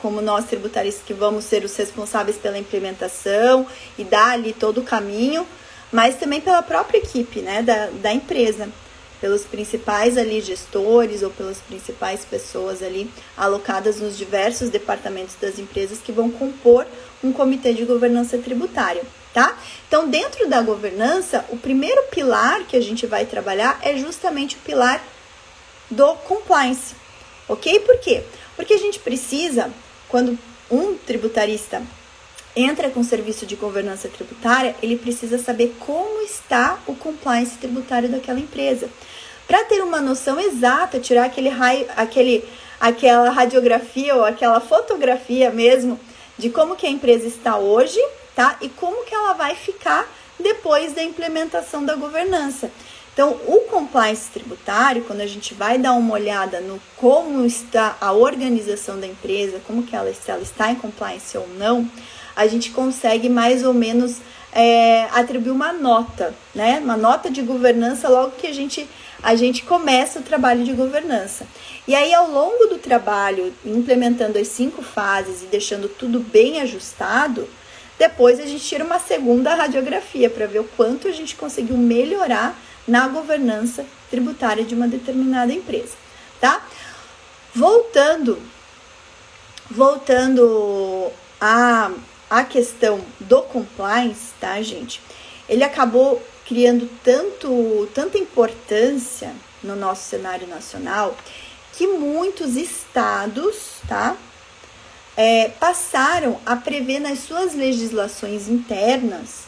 como, 0.00 0.20
nós 0.20 0.44
tributaristas 0.46 1.04
que 1.04 1.14
vamos 1.14 1.44
ser 1.44 1.64
os 1.64 1.76
responsáveis 1.76 2.36
pela 2.36 2.58
implementação 2.58 3.66
e 3.96 4.04
dar 4.04 4.32
ali 4.32 4.52
todo 4.52 4.78
o 4.78 4.84
caminho, 4.84 5.46
mas 5.92 6.16
também 6.16 6.40
pela 6.40 6.62
própria 6.62 6.98
equipe 6.98 7.40
né, 7.40 7.62
da, 7.62 7.86
da 7.86 8.12
empresa, 8.12 8.68
pelos 9.20 9.42
principais 9.42 10.16
ali 10.16 10.40
gestores 10.40 11.22
ou 11.22 11.30
pelas 11.30 11.58
principais 11.58 12.24
pessoas 12.24 12.82
ali 12.82 13.10
alocadas 13.36 14.00
nos 14.00 14.16
diversos 14.16 14.70
departamentos 14.70 15.36
das 15.40 15.58
empresas 15.58 15.98
que 15.98 16.10
vão 16.10 16.30
compor 16.30 16.86
um 17.22 17.32
comitê 17.32 17.72
de 17.74 17.84
governança 17.84 18.38
tributária 18.38 19.02
tá? 19.32 19.56
Então, 19.86 20.08
dentro 20.08 20.48
da 20.48 20.60
governança, 20.60 21.44
o 21.50 21.56
primeiro 21.56 22.02
pilar 22.04 22.64
que 22.64 22.76
a 22.76 22.80
gente 22.80 23.06
vai 23.06 23.24
trabalhar 23.24 23.78
é 23.82 23.96
justamente 23.96 24.56
o 24.56 24.60
pilar 24.60 25.02
do 25.90 26.14
compliance, 26.16 26.94
ok? 27.48 27.80
Por 27.80 27.98
quê? 27.98 28.22
Porque 28.56 28.74
a 28.74 28.78
gente 28.78 28.98
precisa, 28.98 29.70
quando 30.08 30.38
um 30.70 30.94
tributarista 30.94 31.82
entra 32.54 32.90
com 32.90 33.02
serviço 33.02 33.46
de 33.46 33.56
governança 33.56 34.08
tributária, 34.08 34.74
ele 34.82 34.96
precisa 34.96 35.38
saber 35.38 35.74
como 35.80 36.22
está 36.22 36.78
o 36.86 36.94
compliance 36.94 37.56
tributário 37.58 38.08
daquela 38.08 38.40
empresa. 38.40 38.88
Para 39.46 39.64
ter 39.64 39.82
uma 39.82 40.00
noção 40.00 40.38
exata, 40.38 41.00
tirar 41.00 41.24
aquele 41.24 41.48
raio, 41.48 41.86
aquele, 41.96 42.44
aquela 42.80 43.30
radiografia 43.30 44.14
ou 44.14 44.24
aquela 44.24 44.60
fotografia 44.60 45.50
mesmo 45.50 45.98
de 46.38 46.50
como 46.50 46.76
que 46.76 46.86
a 46.86 46.90
empresa 46.90 47.26
está 47.26 47.56
hoje 47.56 48.00
tá? 48.34 48.56
E 48.60 48.68
como 48.68 49.04
que 49.04 49.14
ela 49.14 49.34
vai 49.34 49.54
ficar 49.54 50.06
depois 50.42 50.92
da 50.92 51.02
implementação 51.02 51.84
da 51.84 51.94
governança. 51.94 52.70
Então, 53.12 53.36
o 53.46 53.60
compliance 53.70 54.30
tributário, 54.30 55.04
quando 55.04 55.20
a 55.20 55.26
gente 55.26 55.52
vai 55.52 55.76
dar 55.78 55.92
uma 55.92 56.14
olhada 56.14 56.60
no 56.60 56.80
como 56.96 57.44
está 57.44 57.96
a 58.00 58.12
organização 58.12 58.98
da 58.98 59.06
empresa, 59.06 59.60
como 59.66 59.82
que 59.82 59.94
ela, 59.94 60.12
se 60.14 60.30
ela 60.30 60.40
está 60.40 60.70
em 60.70 60.76
compliance 60.76 61.36
ou 61.36 61.46
não, 61.58 61.88
a 62.34 62.46
gente 62.46 62.70
consegue 62.70 63.28
mais 63.28 63.64
ou 63.64 63.74
menos 63.74 64.18
é, 64.52 65.04
atribuir 65.12 65.50
uma 65.50 65.72
nota, 65.72 66.34
né? 66.54 66.80
Uma 66.82 66.96
nota 66.96 67.30
de 67.30 67.42
governança 67.42 68.08
logo 68.08 68.32
que 68.32 68.46
a 68.46 68.54
gente 68.54 68.88
a 69.22 69.34
gente 69.34 69.64
começa 69.64 70.18
o 70.18 70.22
trabalho 70.22 70.64
de 70.64 70.72
governança. 70.72 71.46
E 71.86 71.94
aí, 71.94 72.14
ao 72.14 72.30
longo 72.30 72.68
do 72.68 72.78
trabalho, 72.78 73.52
implementando 73.66 74.38
as 74.38 74.48
cinco 74.48 74.80
fases 74.80 75.42
e 75.42 75.46
deixando 75.46 75.90
tudo 75.90 76.20
bem 76.20 76.62
ajustado, 76.62 77.46
depois 78.00 78.40
a 78.40 78.46
gente 78.46 78.64
tira 78.64 78.82
uma 78.82 78.98
segunda 78.98 79.54
radiografia 79.54 80.30
para 80.30 80.46
ver 80.46 80.60
o 80.60 80.64
quanto 80.64 81.06
a 81.06 81.12
gente 81.12 81.36
conseguiu 81.36 81.76
melhorar 81.76 82.58
na 82.88 83.06
governança 83.06 83.84
tributária 84.08 84.64
de 84.64 84.74
uma 84.74 84.88
determinada 84.88 85.52
empresa, 85.52 85.92
tá? 86.40 86.66
Voltando, 87.54 88.40
voltando 89.70 91.12
à, 91.38 91.90
à 92.30 92.42
questão 92.42 93.04
do 93.20 93.42
compliance, 93.42 94.32
tá, 94.40 94.62
gente? 94.62 95.02
Ele 95.46 95.62
acabou 95.62 96.22
criando 96.46 96.88
tanto, 97.04 97.86
tanta 97.94 98.16
importância 98.16 99.34
no 99.62 99.76
nosso 99.76 100.08
cenário 100.08 100.46
nacional 100.46 101.14
que 101.74 101.86
muitos 101.86 102.56
estados, 102.56 103.74
tá? 103.86 104.16
É, 105.22 105.50
passaram 105.60 106.40
a 106.46 106.56
prever 106.56 106.98
nas 106.98 107.18
suas 107.18 107.54
legislações 107.54 108.48
internas 108.48 109.40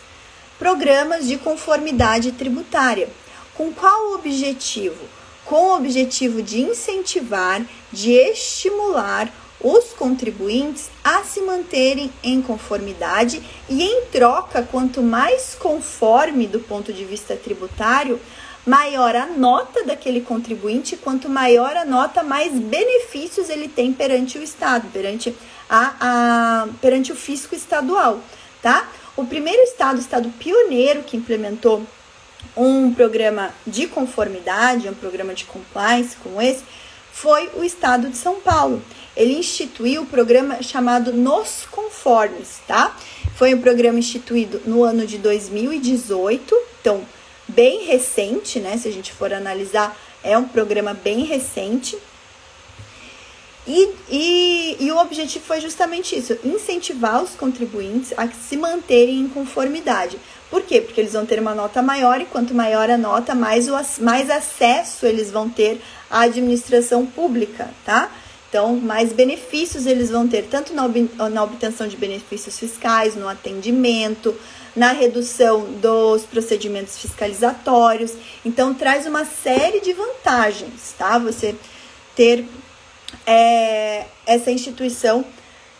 programas 0.59 1.27
de 1.27 1.39
conformidade 1.39 2.31
tributária. 2.33 3.09
Com 3.55 3.73
qual 3.73 4.13
objetivo? 4.13 5.03
Com 5.47 5.69
o 5.69 5.77
objetivo 5.77 6.43
de 6.43 6.61
incentivar, 6.61 7.65
de 7.91 8.13
estimular 8.13 9.33
os 9.63 9.93
contribuintes 9.93 10.91
a 11.05 11.23
se 11.23 11.41
manterem 11.41 12.11
em 12.23 12.43
conformidade 12.43 13.43
e, 13.69 13.83
em 13.83 14.03
troca, 14.07 14.63
quanto 14.63 15.03
mais 15.03 15.55
conforme 15.55 16.47
do 16.47 16.61
ponto 16.61 16.93
de 16.93 17.05
vista 17.05 17.37
tributário, 17.37 18.21
maior 18.67 19.15
a 19.15 19.27
nota 19.27 19.85
daquele 19.85 20.21
contribuinte, 20.21 20.97
quanto 20.97 21.29
maior 21.29 21.77
a 21.77 21.85
nota, 21.85 22.23
mais 22.23 22.53
benefícios 22.53 23.49
ele 23.49 23.69
tem 23.69 23.93
perante 23.93 24.39
o 24.39 24.43
Estado, 24.43 24.89
perante, 24.93 25.35
a, 25.69 25.95
a, 26.01 26.69
perante 26.81 27.13
o 27.13 27.17
fisco 27.17 27.55
estadual, 27.55 28.21
tá? 28.61 28.89
O 29.17 29.25
primeiro 29.25 29.63
estado, 29.63 29.99
o 29.99 30.01
estado 30.01 30.29
pioneiro 30.39 31.03
que 31.03 31.17
implementou 31.17 31.83
um 32.57 32.93
programa 32.95 33.51
de 33.67 33.87
conformidade, 33.87 34.89
um 34.89 34.95
programa 34.95 35.35
de 35.35 35.45
compliance 35.45 36.17
como 36.17 36.41
esse, 36.41 36.65
foi 37.13 37.51
o 37.55 37.63
estado 37.63 38.09
de 38.09 38.17
São 38.17 38.41
Paulo. 38.41 38.83
Ele 39.15 39.35
instituiu 39.35 40.03
o 40.03 40.07
programa 40.07 40.63
chamado 40.63 41.13
Nos 41.13 41.67
Conformes, 41.71 42.61
tá? 42.67 42.97
Foi 43.37 43.55
um 43.55 43.61
programa 43.61 43.99
instituído 43.99 44.63
no 44.65 44.83
ano 44.83 45.07
de 45.07 45.19
2018, 45.19 46.57
então 46.81 47.03
bem 47.47 47.85
recente, 47.85 48.59
né? 48.59 48.77
Se 48.79 48.89
a 48.89 48.93
gente 48.93 49.13
for 49.13 49.33
analisar, 49.33 49.97
é 50.23 50.37
um 50.37 50.45
programa 50.45 50.95
bem 50.95 51.25
recente. 51.25 51.99
E, 53.67 53.95
e, 54.11 54.77
e, 54.81 54.91
o 54.91 54.99
objetivo 54.99 55.45
foi 55.45 55.61
justamente 55.61 56.19
isso: 56.19 56.37
incentivar 56.43 57.23
os 57.23 57.31
contribuintes 57.31 58.13
a 58.17 58.27
se 58.29 58.57
manterem 58.57 59.21
em 59.21 59.29
conformidade. 59.29 60.19
Por 60.51 60.63
quê? 60.63 60.81
Porque 60.81 61.01
eles 61.01 61.13
vão 61.13 61.25
ter 61.25 61.39
uma 61.39 61.55
nota 61.55 61.81
maior 61.81 62.21
e 62.21 62.25
quanto 62.25 62.53
maior 62.53 62.91
a 62.91 62.99
nota, 62.99 63.35
mais, 63.35 63.69
o, 63.69 64.03
mais 64.03 64.29
acesso 64.29 65.07
eles 65.07 65.31
vão 65.31 65.49
ter 65.49 65.81
à 66.13 66.21
administração 66.21 67.07
pública, 67.07 67.71
tá? 67.85 68.13
Então, 68.51 68.77
mais 68.77 69.15
benefícios 69.15 69.87
eles 69.87 70.11
vão 70.11 70.29
ter, 70.29 70.43
tanto 70.43 70.75
na 70.75 71.43
obtenção 71.43 71.89
de 71.89 71.97
benefícios 71.97 72.59
fiscais, 72.59 73.17
no 73.17 73.27
atendimento, 73.27 74.39
na 74.77 74.93
redução 74.93 75.65
dos 75.81 76.25
procedimentos 76.25 76.99
fiscalizatórios. 76.99 78.13
Então, 78.45 78.75
traz 78.75 79.07
uma 79.07 79.25
série 79.25 79.81
de 79.81 79.95
vantagens, 79.95 80.95
tá? 80.99 81.19
Você 81.19 81.55
ter 82.15 82.45
é, 83.27 84.05
essa 84.27 84.51
instituição 84.51 85.25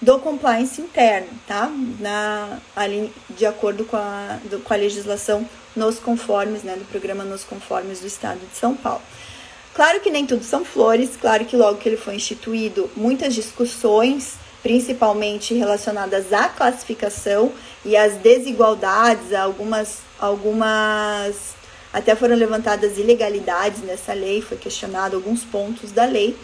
do 0.01 0.19
compliance 0.19 0.81
interno, 0.81 1.29
tá? 1.47 1.71
Na, 2.01 2.59
ali, 2.75 3.13
de 3.31 3.45
acordo 3.45 3.85
com 3.85 3.99
a, 3.99 4.39
do, 4.51 4.61
com 4.61 4.73
a 4.73 4.77
legislação 4.79 5.47
nos 5.77 5.99
conformes, 5.99 6.63
né? 6.63 6.75
Do 6.75 6.87
programa 6.87 7.23
nos 7.23 7.45
conformes 7.45 8.01
do 8.01 8.07
Estado 8.07 8.41
de 8.51 8.57
São 8.57 8.75
Paulo. 8.75 9.03
Claro 9.75 10.01
que 10.01 10.11
nem 10.11 10.27
tudo 10.27 10.45
são 10.45 10.65
flores, 10.65 11.17
claro 11.19 11.47
que 11.47 11.57
logo 11.57 11.79
que 11.79 11.89
ele 11.89 11.97
foi 11.97 12.17
instituído, 12.17 12.91
muitas 12.95 13.35
discussões 13.35 14.35
principalmente 14.63 15.55
relacionadas 15.55 16.33
à 16.33 16.49
classificação 16.49 17.53
e 17.85 17.97
às 17.97 18.15
desigualdades, 18.15 19.33
algumas, 19.33 19.99
algumas 20.21 21.55
até 21.93 22.15
foram 22.15 22.37
levantadas 22.37 22.97
ilegalidades 22.97 23.83
nessa 23.83 24.13
lei, 24.13 24.41
foi 24.41 24.57
questionado 24.57 25.17
alguns 25.17 25.43
pontos 25.43 25.91
da 25.91 26.05
lei, 26.05 26.37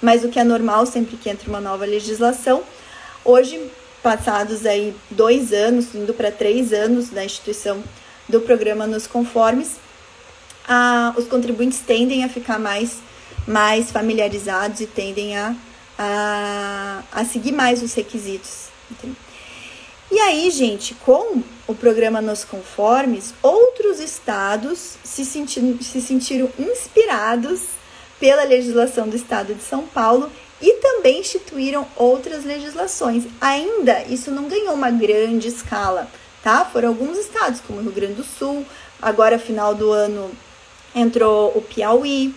mas 0.00 0.24
o 0.24 0.28
que 0.28 0.40
é 0.40 0.44
normal 0.44 0.86
sempre 0.86 1.16
que 1.16 1.28
entra 1.28 1.48
uma 1.48 1.60
nova 1.60 1.84
legislação, 1.84 2.62
hoje 3.24 3.70
passados 4.02 4.64
aí 4.64 4.94
dois 5.10 5.52
anos, 5.52 5.94
indo 5.94 6.14
para 6.14 6.30
três 6.30 6.72
anos 6.72 7.10
da 7.10 7.24
instituição 7.24 7.82
do 8.28 8.40
programa 8.40 8.86
nos 8.86 9.06
conformes, 9.06 9.76
a, 10.68 11.14
os 11.16 11.26
contribuintes 11.26 11.80
tendem 11.80 12.22
a 12.24 12.28
ficar 12.28 12.58
mais, 12.58 12.98
mais 13.46 13.90
familiarizados 13.90 14.80
e 14.80 14.86
tendem 14.86 15.36
a, 15.36 15.54
a, 15.98 17.02
a 17.10 17.24
seguir 17.24 17.52
mais 17.52 17.82
os 17.82 17.94
requisitos. 17.94 18.68
E 20.10 20.18
aí, 20.18 20.50
gente, 20.50 20.94
com 20.94 21.42
o 21.66 21.74
programa 21.74 22.20
Nos 22.20 22.44
Conformes, 22.44 23.34
outros 23.42 23.98
estados 23.98 24.96
se, 25.02 25.24
senti 25.24 25.78
se 25.82 26.00
sentiram 26.00 26.50
inspirados 26.58 27.62
pela 28.20 28.44
legislação 28.44 29.08
do 29.08 29.16
estado 29.16 29.54
de 29.54 29.62
São 29.62 29.86
Paulo 29.86 30.30
e 30.60 30.74
também 30.74 31.20
instituíram 31.20 31.86
outras 31.94 32.44
legislações. 32.44 33.24
Ainda 33.40 34.02
isso 34.04 34.30
não 34.30 34.48
ganhou 34.48 34.74
uma 34.74 34.90
grande 34.90 35.48
escala, 35.48 36.08
tá? 36.42 36.64
Foram 36.64 36.88
alguns 36.88 37.16
estados, 37.18 37.60
como 37.60 37.80
Rio 37.80 37.92
Grande 37.92 38.14
do 38.14 38.24
Sul, 38.24 38.66
agora 39.00 39.38
final 39.38 39.74
do 39.74 39.92
ano 39.92 40.30
entrou 40.94 41.56
o 41.56 41.62
Piauí. 41.62 42.34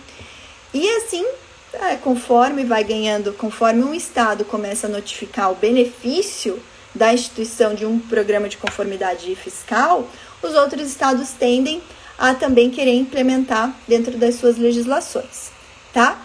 E 0.72 0.88
assim, 0.96 1.24
é, 1.72 1.96
conforme 1.96 2.64
vai 2.64 2.84
ganhando, 2.84 3.32
conforme 3.32 3.82
um 3.82 3.94
estado 3.94 4.44
começa 4.44 4.86
a 4.86 4.90
notificar 4.90 5.50
o 5.50 5.54
benefício 5.54 6.62
da 6.94 7.12
instituição 7.12 7.74
de 7.74 7.86
um 7.86 7.98
programa 7.98 8.48
de 8.48 8.56
conformidade 8.56 9.34
fiscal, 9.36 10.06
os 10.42 10.54
outros 10.54 10.88
estados 10.88 11.30
tendem 11.30 11.82
a 12.18 12.34
também 12.34 12.70
querer 12.70 12.94
implementar 12.94 13.74
dentro 13.88 14.16
das 14.18 14.34
suas 14.36 14.58
legislações, 14.58 15.50
tá? 15.92 16.20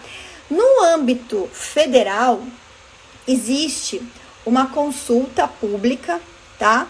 No 0.50 0.82
âmbito 0.84 1.48
federal, 1.52 2.42
existe 3.26 4.02
uma 4.44 4.66
consulta 4.68 5.48
pública, 5.48 6.20
tá? 6.58 6.86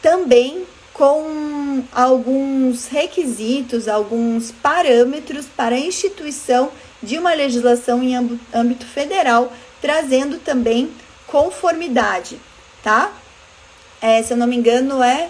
Também 0.00 0.64
com 0.96 1.84
alguns 1.92 2.86
requisitos, 2.86 3.86
alguns 3.86 4.50
parâmetros 4.50 5.44
para 5.44 5.74
a 5.74 5.78
instituição 5.78 6.70
de 7.02 7.18
uma 7.18 7.34
legislação 7.34 8.02
em 8.02 8.16
âmbito 8.54 8.86
federal, 8.86 9.52
trazendo 9.82 10.38
também 10.38 10.90
conformidade, 11.26 12.40
tá? 12.82 13.12
É, 14.00 14.22
se 14.22 14.32
eu 14.32 14.38
não 14.38 14.46
me 14.46 14.56
engano, 14.56 15.02
é 15.02 15.28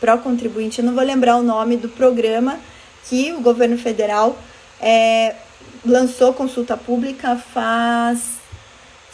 pró-contribuinte, 0.00 0.80
eu 0.80 0.84
não 0.84 0.94
vou 0.94 1.04
lembrar 1.04 1.36
o 1.36 1.42
nome 1.44 1.76
do 1.76 1.88
programa 1.88 2.58
que 3.08 3.32
o 3.32 3.40
governo 3.40 3.78
federal 3.78 4.36
é, 4.80 5.36
lançou 5.86 6.34
consulta 6.34 6.76
pública 6.76 7.36
faz 7.36 8.33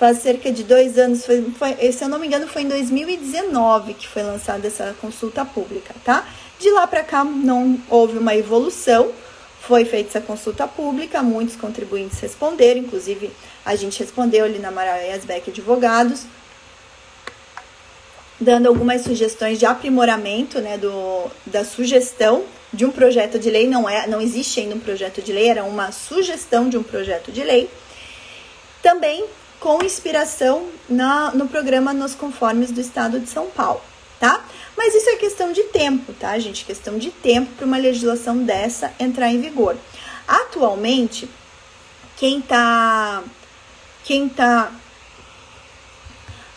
faz 0.01 0.23
cerca 0.23 0.51
de 0.51 0.65
dois 0.65 0.97
anos, 0.97 1.27
foi, 1.27 1.45
foi, 1.59 1.93
se 1.93 2.03
eu 2.03 2.09
não 2.09 2.19
me 2.19 2.27
engano, 2.27 2.49
foi 2.49 2.63
em 2.63 2.69
2019 2.69 3.93
que 3.93 4.09
foi 4.09 4.23
lançada 4.23 4.67
essa 4.67 4.97
consulta 4.99 5.45
pública, 5.45 5.95
tá? 6.03 6.27
De 6.59 6.71
lá 6.71 6.87
para 6.87 7.05
cá 7.05 7.23
não 7.23 7.79
houve 7.87 8.17
uma 8.17 8.35
evolução, 8.35 9.13
foi 9.61 9.85
feita 9.85 10.09
essa 10.09 10.27
consulta 10.27 10.67
pública, 10.67 11.23
muitos 11.23 11.55
contribuintes 11.55 12.19
responderam, 12.19 12.81
inclusive 12.81 13.31
a 13.63 13.77
gente 13.77 14.01
respondeu 14.01 14.47
ali 14.47 14.59
na 14.59 14.71
Maravilha 14.71 15.15
Asbeck 15.17 15.51
Advogados, 15.51 16.23
dando 18.41 18.69
algumas 18.69 19.03
sugestões 19.03 19.59
de 19.59 19.67
aprimoramento, 19.67 20.63
né, 20.63 20.79
do, 20.79 21.31
da 21.45 21.63
sugestão 21.63 22.43
de 22.73 22.87
um 22.87 22.91
projeto 22.91 23.39
de 23.39 23.51
lei, 23.51 23.69
não 23.69 23.87
é, 23.87 24.07
não 24.07 24.23
existe 24.23 24.61
ainda 24.61 24.77
um 24.77 24.81
projeto 24.81 25.21
de 25.21 25.31
lei, 25.31 25.51
era 25.51 25.63
uma 25.63 25.93
sugestão 25.93 26.71
de 26.71 26.79
um 26.79 26.83
projeto 26.83 27.31
de 27.31 27.45
lei. 27.45 27.69
Também 28.83 29.27
com 29.61 29.85
inspiração 29.85 30.69
na, 30.89 31.31
no 31.33 31.47
programa 31.47 31.93
Nos 31.93 32.15
Conformes 32.15 32.73
do 32.73 32.81
Estado 32.81 33.21
de 33.21 33.29
São 33.29 33.47
Paulo, 33.49 33.83
tá? 34.19 34.43
Mas 34.77 34.95
isso 34.95 35.11
é 35.11 35.17
questão 35.17 35.53
de 35.53 35.63
tempo, 35.65 36.15
tá, 36.15 36.39
gente? 36.39 36.65
Questão 36.65 36.99
de 36.99 37.11
tempo 37.11 37.53
para 37.55 37.67
uma 37.67 37.77
legislação 37.77 38.43
dessa 38.43 38.93
entrar 38.99 39.31
em 39.31 39.41
vigor. 39.41 39.77
Atualmente, 40.27 41.29
quem 42.17 42.41
tá. 42.41 43.23
Quem 44.03 44.29
tá. 44.29 44.73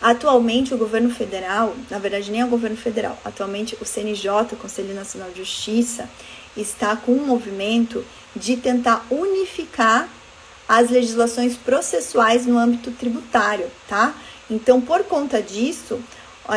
Atualmente, 0.00 0.72
o 0.72 0.78
governo 0.78 1.10
federal, 1.10 1.74
na 1.90 1.98
verdade, 1.98 2.30
nem 2.30 2.40
é 2.40 2.44
o 2.44 2.48
governo 2.48 2.76
federal, 2.76 3.18
atualmente 3.24 3.76
o 3.80 3.86
CNJ, 3.86 4.54
Conselho 4.60 4.94
Nacional 4.94 5.30
de 5.30 5.38
Justiça, 5.38 6.10
está 6.56 6.94
com 6.94 7.12
um 7.12 7.26
movimento 7.26 8.04
de 8.36 8.56
tentar 8.56 9.06
unificar 9.10 10.08
as 10.68 10.90
legislações 10.90 11.56
processuais 11.56 12.46
no 12.46 12.58
âmbito 12.58 12.90
tributário, 12.92 13.66
tá? 13.88 14.14
Então, 14.50 14.80
por 14.80 15.04
conta 15.04 15.42
disso, 15.42 16.00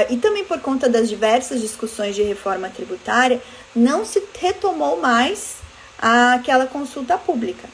e 0.10 0.18
também 0.18 0.44
por 0.44 0.60
conta 0.60 0.90
das 0.90 1.10
diversas 1.10 1.62
discussões 1.62 2.16
de 2.16 2.24
reforma 2.24 2.70
tributária, 2.70 3.42
não 3.76 4.06
se 4.06 4.22
retomou 4.40 5.00
mais 5.00 5.56
aquela 5.98 6.66
consulta 6.66 7.18
pública, 7.18 7.68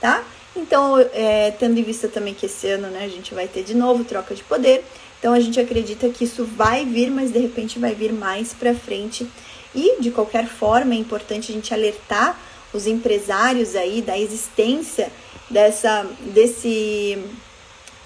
tá? 0.00 0.22
Então, 0.54 0.98
é, 1.12 1.50
tendo 1.50 1.78
em 1.78 1.82
vista 1.82 2.08
também 2.08 2.32
que 2.32 2.46
esse 2.46 2.66
ano 2.68 2.88
né, 2.88 3.04
a 3.04 3.08
gente 3.08 3.34
vai 3.34 3.46
ter 3.46 3.62
de 3.62 3.74
novo 3.74 4.04
troca 4.04 4.34
de 4.34 4.42
poder, 4.42 4.84
então 5.18 5.34
a 5.34 5.40
gente 5.40 5.60
acredita 5.60 6.08
que 6.08 6.24
isso 6.24 6.44
vai 6.44 6.84
vir, 6.84 7.10
mas 7.10 7.30
de 7.30 7.38
repente 7.38 7.78
vai 7.78 7.94
vir 7.94 8.12
mais 8.12 8.52
para 8.52 8.74
frente. 8.74 9.26
E 9.74 10.00
de 10.00 10.10
qualquer 10.10 10.46
forma 10.46 10.94
é 10.94 10.96
importante 10.96 11.50
a 11.50 11.54
gente 11.54 11.74
alertar 11.74 12.38
os 12.72 12.86
empresários 12.86 13.74
aí 13.74 14.00
da 14.00 14.18
existência 14.18 15.10
dessa, 15.50 16.06
desse, 16.20 17.18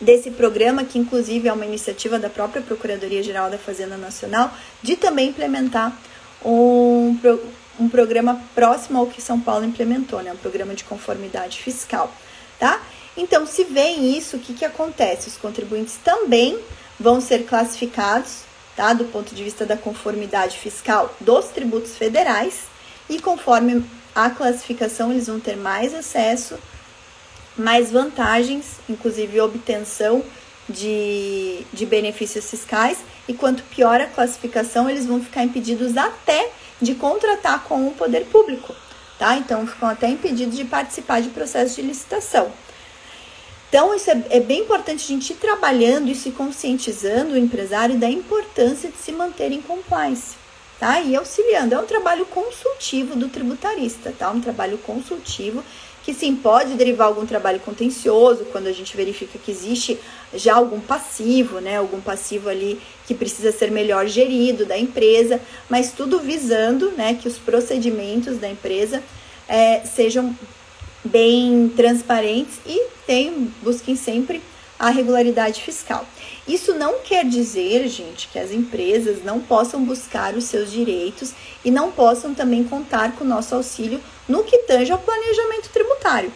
desse 0.00 0.30
programa, 0.30 0.84
que 0.84 0.98
inclusive 0.98 1.48
é 1.48 1.52
uma 1.52 1.66
iniciativa 1.66 2.18
da 2.18 2.28
própria 2.28 2.62
Procuradoria-Geral 2.62 3.50
da 3.50 3.58
Fazenda 3.58 3.96
Nacional, 3.96 4.52
de 4.82 4.96
também 4.96 5.28
implementar 5.28 5.96
um, 6.44 7.16
um 7.78 7.88
programa 7.88 8.40
próximo 8.54 8.98
ao 8.98 9.06
que 9.06 9.22
São 9.22 9.40
Paulo 9.40 9.64
implementou, 9.64 10.22
né? 10.22 10.32
um 10.32 10.36
programa 10.36 10.74
de 10.74 10.84
conformidade 10.84 11.58
fiscal. 11.62 12.12
Tá? 12.58 12.80
Então, 13.16 13.46
se 13.46 13.64
vem 13.64 14.16
isso, 14.16 14.36
o 14.36 14.40
que, 14.40 14.54
que 14.54 14.64
acontece? 14.64 15.28
Os 15.28 15.36
contribuintes 15.36 15.96
também 16.04 16.58
vão 16.98 17.20
ser 17.20 17.44
classificados 17.46 18.42
tá? 18.76 18.92
do 18.92 19.04
ponto 19.06 19.34
de 19.34 19.42
vista 19.42 19.64
da 19.64 19.76
conformidade 19.76 20.58
fiscal 20.58 21.14
dos 21.20 21.46
tributos 21.46 21.96
federais 21.96 22.64
e 23.08 23.18
conforme 23.18 23.84
a 24.14 24.30
classificação, 24.30 25.10
eles 25.10 25.26
vão 25.26 25.40
ter 25.40 25.56
mais 25.56 25.94
acesso 25.94 26.58
mais 27.56 27.90
vantagens, 27.90 28.78
inclusive 28.88 29.40
obtenção 29.40 30.22
de, 30.68 31.64
de 31.72 31.84
benefícios 31.84 32.48
fiscais, 32.48 32.98
e 33.28 33.34
quanto 33.34 33.62
pior 33.64 34.00
a 34.00 34.06
classificação, 34.06 34.88
eles 34.88 35.06
vão 35.06 35.22
ficar 35.22 35.44
impedidos 35.44 35.96
até 35.96 36.50
de 36.80 36.94
contratar 36.94 37.64
com 37.64 37.88
o 37.88 37.92
poder 37.92 38.24
público, 38.26 38.74
tá? 39.18 39.36
Então, 39.36 39.66
ficam 39.66 39.88
até 39.88 40.08
impedidos 40.08 40.56
de 40.56 40.64
participar 40.64 41.20
de 41.20 41.28
processo 41.28 41.76
de 41.76 41.82
licitação. 41.82 42.50
Então, 43.68 43.94
isso 43.94 44.10
é, 44.10 44.22
é, 44.30 44.40
bem 44.40 44.62
importante 44.62 45.04
a 45.04 45.06
gente 45.06 45.32
ir 45.32 45.36
trabalhando 45.36 46.08
e 46.08 46.14
se 46.14 46.32
conscientizando 46.32 47.34
o 47.34 47.38
empresário 47.38 47.96
da 47.98 48.10
importância 48.10 48.90
de 48.90 48.96
se 48.96 49.12
manter 49.12 49.52
em 49.52 49.62
compliance, 49.62 50.34
tá? 50.80 51.00
E 51.02 51.14
auxiliando. 51.14 51.74
É 51.74 51.78
um 51.78 51.86
trabalho 51.86 52.24
consultivo 52.26 53.14
do 53.14 53.28
tributarista, 53.28 54.12
tá? 54.18 54.30
Um 54.30 54.40
trabalho 54.40 54.78
consultivo 54.78 55.62
que 56.02 56.14
sim, 56.14 56.34
pode 56.34 56.74
derivar 56.74 57.08
algum 57.08 57.26
trabalho 57.26 57.60
contencioso 57.60 58.46
quando 58.46 58.66
a 58.66 58.72
gente 58.72 58.96
verifica 58.96 59.38
que 59.38 59.50
existe 59.50 59.98
já 60.34 60.54
algum 60.54 60.80
passivo, 60.80 61.60
né? 61.60 61.76
Algum 61.76 62.00
passivo 62.00 62.48
ali 62.48 62.80
que 63.06 63.14
precisa 63.14 63.52
ser 63.52 63.70
melhor 63.70 64.06
gerido 64.06 64.64
da 64.64 64.78
empresa, 64.78 65.38
mas 65.68 65.92
tudo 65.92 66.18
visando, 66.18 66.90
né, 66.92 67.14
que 67.20 67.28
os 67.28 67.36
procedimentos 67.36 68.38
da 68.38 68.48
empresa 68.48 69.02
é, 69.46 69.80
sejam 69.80 70.34
bem 71.04 71.70
transparentes 71.76 72.58
e 72.64 72.86
tem, 73.06 73.52
busquem 73.62 73.94
sempre 73.94 74.40
a 74.78 74.88
regularidade 74.88 75.60
fiscal. 75.60 76.06
Isso 76.48 76.74
não 76.74 77.00
quer 77.00 77.24
dizer, 77.24 77.86
gente, 77.88 78.28
que 78.28 78.38
as 78.38 78.50
empresas 78.50 79.22
não 79.22 79.40
possam 79.40 79.84
buscar 79.84 80.34
os 80.34 80.44
seus 80.44 80.70
direitos 80.70 81.32
e 81.64 81.70
não 81.70 81.92
possam 81.92 82.34
também 82.34 82.64
contar 82.64 83.12
com 83.12 83.24
o 83.24 83.28
nosso 83.28 83.54
auxílio 83.54 84.00
no 84.28 84.42
que 84.42 84.58
tange 84.58 84.90
ao 84.90 84.98
planejamento 84.98 85.68
tributário. 85.70 86.32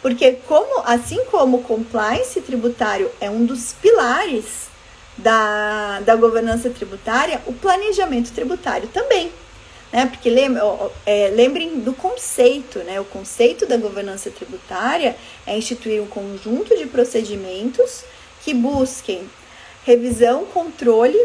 Porque 0.00 0.32
como 0.46 0.82
assim 0.84 1.24
como 1.26 1.58
o 1.58 1.62
compliance 1.62 2.40
tributário 2.40 3.10
é 3.20 3.28
um 3.28 3.44
dos 3.44 3.72
pilares 3.72 4.68
da, 5.16 6.00
da 6.00 6.14
governança 6.14 6.70
tributária, 6.70 7.42
o 7.46 7.52
planejamento 7.52 8.32
tributário 8.32 8.88
também. 8.88 9.32
Né? 9.92 10.06
Porque 10.06 10.30
lembra, 10.30 10.62
é, 11.04 11.28
lembrem 11.34 11.80
do 11.80 11.92
conceito, 11.92 12.78
né? 12.80 13.00
O 13.00 13.04
conceito 13.04 13.66
da 13.66 13.76
governança 13.76 14.30
tributária 14.30 15.16
é 15.46 15.56
instituir 15.56 16.00
um 16.00 16.06
conjunto 16.06 16.76
de 16.76 16.86
procedimentos 16.86 18.04
que 18.44 18.54
busquem 18.54 19.28
revisão, 19.84 20.44
controle, 20.46 21.18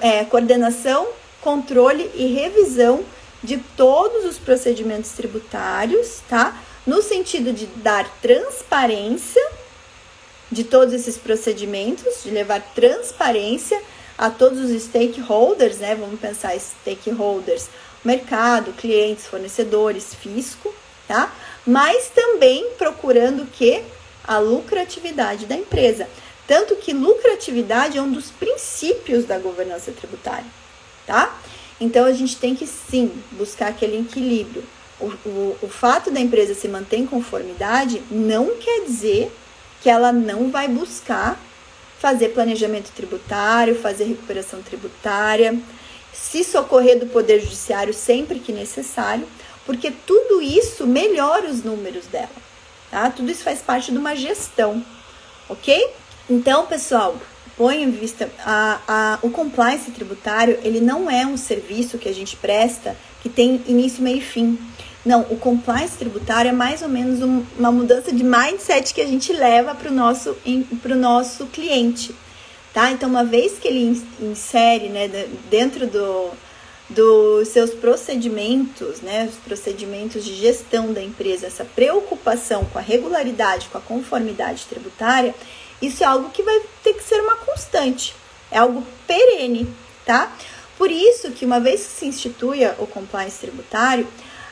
é, 0.00 0.24
coordenação, 0.24 1.08
controle 1.40 2.10
e 2.14 2.26
revisão 2.26 3.04
de 3.42 3.58
todos 3.76 4.24
os 4.24 4.38
procedimentos 4.38 5.12
tributários, 5.12 6.20
tá? 6.28 6.60
No 6.86 7.02
sentido 7.02 7.52
de 7.52 7.66
dar 7.66 8.08
transparência 8.20 9.42
de 10.50 10.64
todos 10.64 10.92
esses 10.92 11.16
procedimentos, 11.16 12.24
de 12.24 12.30
levar 12.30 12.60
transparência 12.74 13.80
a 14.18 14.28
todos 14.28 14.58
os 14.70 14.82
stakeholders, 14.82 15.78
né? 15.78 15.94
Vamos 15.94 16.20
pensar 16.20 16.58
stakeholders, 16.58 17.68
mercado, 18.04 18.72
clientes, 18.72 19.26
fornecedores, 19.26 20.14
fisco, 20.14 20.74
tá? 21.06 21.32
Mas 21.66 22.10
também 22.14 22.70
procurando 22.76 23.46
que? 23.46 23.82
A 24.24 24.38
lucratividade 24.38 25.46
da 25.46 25.54
empresa. 25.54 26.06
Tanto 26.50 26.74
que 26.74 26.92
lucratividade 26.92 27.96
é 27.96 28.02
um 28.02 28.10
dos 28.10 28.32
princípios 28.32 29.24
da 29.24 29.38
governança 29.38 29.92
tributária, 29.92 30.50
tá? 31.06 31.38
Então 31.80 32.04
a 32.04 32.12
gente 32.12 32.36
tem 32.38 32.56
que 32.56 32.66
sim 32.66 33.12
buscar 33.30 33.68
aquele 33.68 34.00
equilíbrio. 34.00 34.64
O, 34.98 35.06
o, 35.24 35.56
o 35.62 35.68
fato 35.68 36.10
da 36.10 36.18
empresa 36.18 36.52
se 36.52 36.66
manter 36.66 36.96
em 36.96 37.06
conformidade 37.06 38.02
não 38.10 38.56
quer 38.56 38.80
dizer 38.84 39.30
que 39.80 39.88
ela 39.88 40.10
não 40.10 40.50
vai 40.50 40.66
buscar 40.66 41.40
fazer 42.00 42.30
planejamento 42.30 42.90
tributário, 42.96 43.80
fazer 43.80 44.06
recuperação 44.06 44.60
tributária, 44.60 45.56
se 46.12 46.42
socorrer 46.42 46.98
do 46.98 47.06
Poder 47.06 47.38
Judiciário 47.38 47.94
sempre 47.94 48.40
que 48.40 48.50
necessário, 48.50 49.24
porque 49.64 49.92
tudo 50.04 50.42
isso 50.42 50.84
melhora 50.84 51.48
os 51.48 51.62
números 51.62 52.06
dela, 52.06 52.28
tá? 52.90 53.08
Tudo 53.08 53.30
isso 53.30 53.44
faz 53.44 53.60
parte 53.60 53.92
de 53.92 53.98
uma 53.98 54.16
gestão, 54.16 54.84
ok? 55.48 55.99
Então, 56.30 56.64
pessoal, 56.64 57.16
põe 57.56 57.82
em 57.82 57.90
vista 57.90 58.30
a, 58.38 58.80
a, 58.86 59.18
o 59.20 59.30
compliance 59.30 59.90
tributário, 59.90 60.60
ele 60.62 60.80
não 60.80 61.10
é 61.10 61.26
um 61.26 61.36
serviço 61.36 61.98
que 61.98 62.08
a 62.08 62.14
gente 62.14 62.36
presta 62.36 62.96
que 63.20 63.28
tem 63.28 63.60
início, 63.66 64.00
meio 64.00 64.18
e 64.18 64.22
fim. 64.22 64.56
Não, 65.04 65.22
o 65.22 65.36
compliance 65.36 65.98
tributário 65.98 66.50
é 66.50 66.52
mais 66.52 66.82
ou 66.82 66.88
menos 66.88 67.20
um, 67.20 67.42
uma 67.58 67.72
mudança 67.72 68.12
de 68.12 68.22
mindset 68.22 68.94
que 68.94 69.00
a 69.00 69.06
gente 69.06 69.32
leva 69.32 69.74
para 69.74 69.90
o 69.90 69.94
nosso, 69.94 70.36
nosso 70.96 71.46
cliente, 71.46 72.14
tá? 72.72 72.92
Então, 72.92 73.08
uma 73.08 73.24
vez 73.24 73.58
que 73.58 73.66
ele 73.66 74.00
insere 74.20 74.88
né, 74.88 75.08
dentro 75.50 75.88
do, 75.88 76.30
dos 76.88 77.48
seus 77.48 77.70
procedimentos, 77.70 79.00
né, 79.00 79.28
os 79.28 79.36
procedimentos 79.36 80.24
de 80.24 80.34
gestão 80.34 80.92
da 80.92 81.02
empresa, 81.02 81.46
essa 81.46 81.64
preocupação 81.64 82.64
com 82.66 82.78
a 82.78 82.82
regularidade, 82.82 83.68
com 83.68 83.78
a 83.78 83.80
conformidade 83.80 84.66
tributária, 84.66 85.34
isso 85.80 86.02
é 86.02 86.06
algo 86.06 86.30
que 86.30 86.42
vai 86.42 86.60
ter 86.82 86.94
que 86.94 87.02
ser 87.02 87.20
uma 87.20 87.36
constante, 87.36 88.14
é 88.50 88.58
algo 88.58 88.86
perene, 89.06 89.72
tá? 90.04 90.32
Por 90.76 90.90
isso 90.90 91.30
que 91.32 91.44
uma 91.44 91.60
vez 91.60 91.86
que 91.86 91.92
se 91.92 92.06
institui 92.06 92.60
o 92.78 92.86
compliance 92.86 93.38
tributário, 93.38 94.06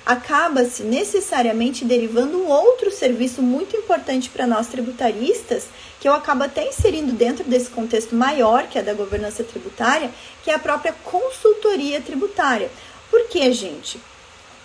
acaba-se 0.08 0.82
necessariamente 0.84 1.84
derivando 1.84 2.38
um 2.38 2.48
outro 2.48 2.90
serviço 2.90 3.42
muito 3.42 3.76
importante 3.76 4.30
para 4.30 4.46
nós 4.46 4.66
tributaristas, 4.66 5.64
que 6.00 6.08
eu 6.08 6.14
acabo 6.14 6.44
até 6.44 6.66
inserindo 6.66 7.12
dentro 7.12 7.44
desse 7.44 7.68
contexto 7.68 8.14
maior, 8.14 8.68
que 8.68 8.78
é 8.78 8.82
da 8.82 8.94
governança 8.94 9.44
tributária, 9.44 10.10
que 10.42 10.50
é 10.50 10.54
a 10.54 10.58
própria 10.58 10.94
consultoria 11.04 12.00
tributária. 12.00 12.70
Por 13.10 13.28
quê, 13.28 13.52
gente? 13.52 14.00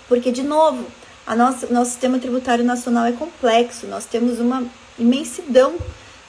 Porque, 0.07 0.31
de 0.31 0.43
novo, 0.43 0.85
a 1.27 1.35
nossa, 1.35 1.67
nosso 1.67 1.91
sistema 1.91 2.19
tributário 2.19 2.63
nacional 2.63 3.05
é 3.05 3.11
complexo, 3.11 3.85
nós 3.87 4.05
temos 4.05 4.39
uma 4.39 4.65
imensidão 4.97 5.75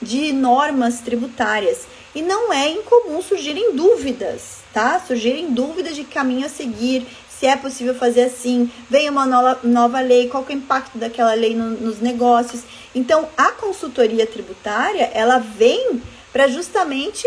de 0.04 0.32
normas 0.32 1.00
tributárias 1.00 1.86
e 2.14 2.22
não 2.22 2.52
é 2.52 2.68
incomum 2.68 3.20
surgirem 3.20 3.74
dúvidas, 3.74 4.58
tá? 4.72 5.02
Surgirem 5.04 5.52
dúvidas 5.52 5.96
de 5.96 6.04
caminho 6.04 6.46
a 6.46 6.48
seguir, 6.48 7.06
se 7.28 7.46
é 7.46 7.56
possível 7.56 7.94
fazer 7.94 8.22
assim, 8.22 8.70
vem 8.88 9.10
uma 9.10 9.26
nova, 9.26 9.58
nova 9.64 10.00
lei, 10.00 10.28
qual 10.28 10.44
é 10.48 10.52
o 10.52 10.56
impacto 10.56 10.96
daquela 10.96 11.34
lei 11.34 11.54
no, 11.54 11.70
nos 11.70 12.00
negócios. 12.00 12.62
Então, 12.94 13.28
a 13.36 13.50
consultoria 13.50 14.26
tributária, 14.26 15.10
ela 15.12 15.38
vem 15.38 16.00
para 16.32 16.46
justamente 16.46 17.26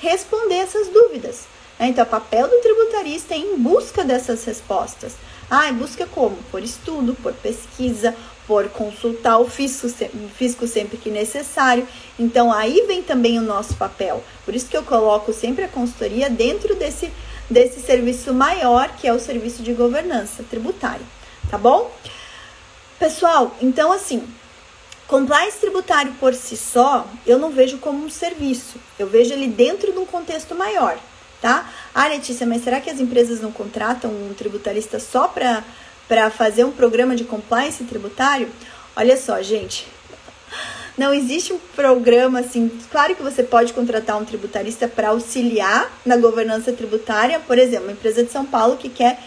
responder 0.00 0.56
essas 0.56 0.88
dúvidas. 0.88 1.42
Né? 1.78 1.88
Então, 1.88 2.04
o 2.04 2.08
papel 2.08 2.48
do 2.48 2.60
tributarista 2.60 3.34
é 3.34 3.38
em 3.38 3.56
busca 3.56 4.02
dessas 4.02 4.44
respostas. 4.44 5.12
Ah, 5.54 5.68
em 5.68 5.74
busca 5.74 6.06
como? 6.06 6.38
Por 6.50 6.62
estudo, 6.62 7.14
por 7.14 7.34
pesquisa, 7.34 8.16
por 8.46 8.70
consultar 8.70 9.36
o 9.36 9.46
fisco, 9.46 9.86
o 9.86 10.28
fisco 10.30 10.66
sempre 10.66 10.96
que 10.96 11.10
necessário. 11.10 11.86
Então, 12.18 12.50
aí 12.50 12.86
vem 12.86 13.02
também 13.02 13.38
o 13.38 13.42
nosso 13.42 13.74
papel. 13.74 14.24
Por 14.46 14.54
isso 14.54 14.70
que 14.70 14.76
eu 14.78 14.82
coloco 14.82 15.30
sempre 15.30 15.64
a 15.64 15.68
consultoria 15.68 16.30
dentro 16.30 16.74
desse 16.74 17.12
desse 17.50 17.80
serviço 17.80 18.32
maior, 18.32 18.88
que 18.96 19.06
é 19.06 19.12
o 19.12 19.18
serviço 19.18 19.62
de 19.62 19.74
governança 19.74 20.42
tributária, 20.48 21.04
tá 21.50 21.58
bom? 21.58 21.90
Pessoal, 22.98 23.54
então 23.60 23.92
assim, 23.92 24.26
compliance 25.06 25.58
tributário 25.58 26.14
por 26.18 26.32
si 26.32 26.56
só, 26.56 27.06
eu 27.26 27.38
não 27.38 27.50
vejo 27.50 27.76
como 27.76 28.02
um 28.02 28.08
serviço, 28.08 28.78
eu 28.98 29.06
vejo 29.06 29.34
ele 29.34 29.48
dentro 29.48 29.92
de 29.92 29.98
um 29.98 30.06
contexto 30.06 30.54
maior, 30.54 30.98
tá? 31.42 31.68
Ah, 31.92 32.06
Letícia, 32.06 32.46
mas 32.46 32.64
será 32.64 32.80
que 32.80 32.88
as 32.88 33.00
empresas 33.00 33.42
não 33.42 33.52
contratam 33.52 34.10
um 34.10 34.32
tributarista 34.32 34.98
só 34.98 35.28
para 35.28 36.30
fazer 36.30 36.64
um 36.64 36.72
programa 36.72 37.14
de 37.14 37.24
compliance 37.24 37.84
tributário? 37.84 38.48
Olha 38.96 39.16
só, 39.16 39.42
gente, 39.42 39.86
não 40.96 41.12
existe 41.12 41.52
um 41.52 41.58
programa 41.74 42.40
assim. 42.40 42.70
Claro 42.90 43.16
que 43.16 43.22
você 43.22 43.42
pode 43.42 43.72
contratar 43.72 44.16
um 44.16 44.24
tributarista 44.24 44.86
para 44.86 45.08
auxiliar 45.08 45.90
na 46.06 46.16
governança 46.16 46.72
tributária, 46.72 47.40
por 47.40 47.58
exemplo, 47.58 47.86
uma 47.86 47.92
empresa 47.92 48.22
de 48.22 48.30
São 48.30 48.46
Paulo 48.46 48.76
que 48.76 48.88
quer 48.88 49.18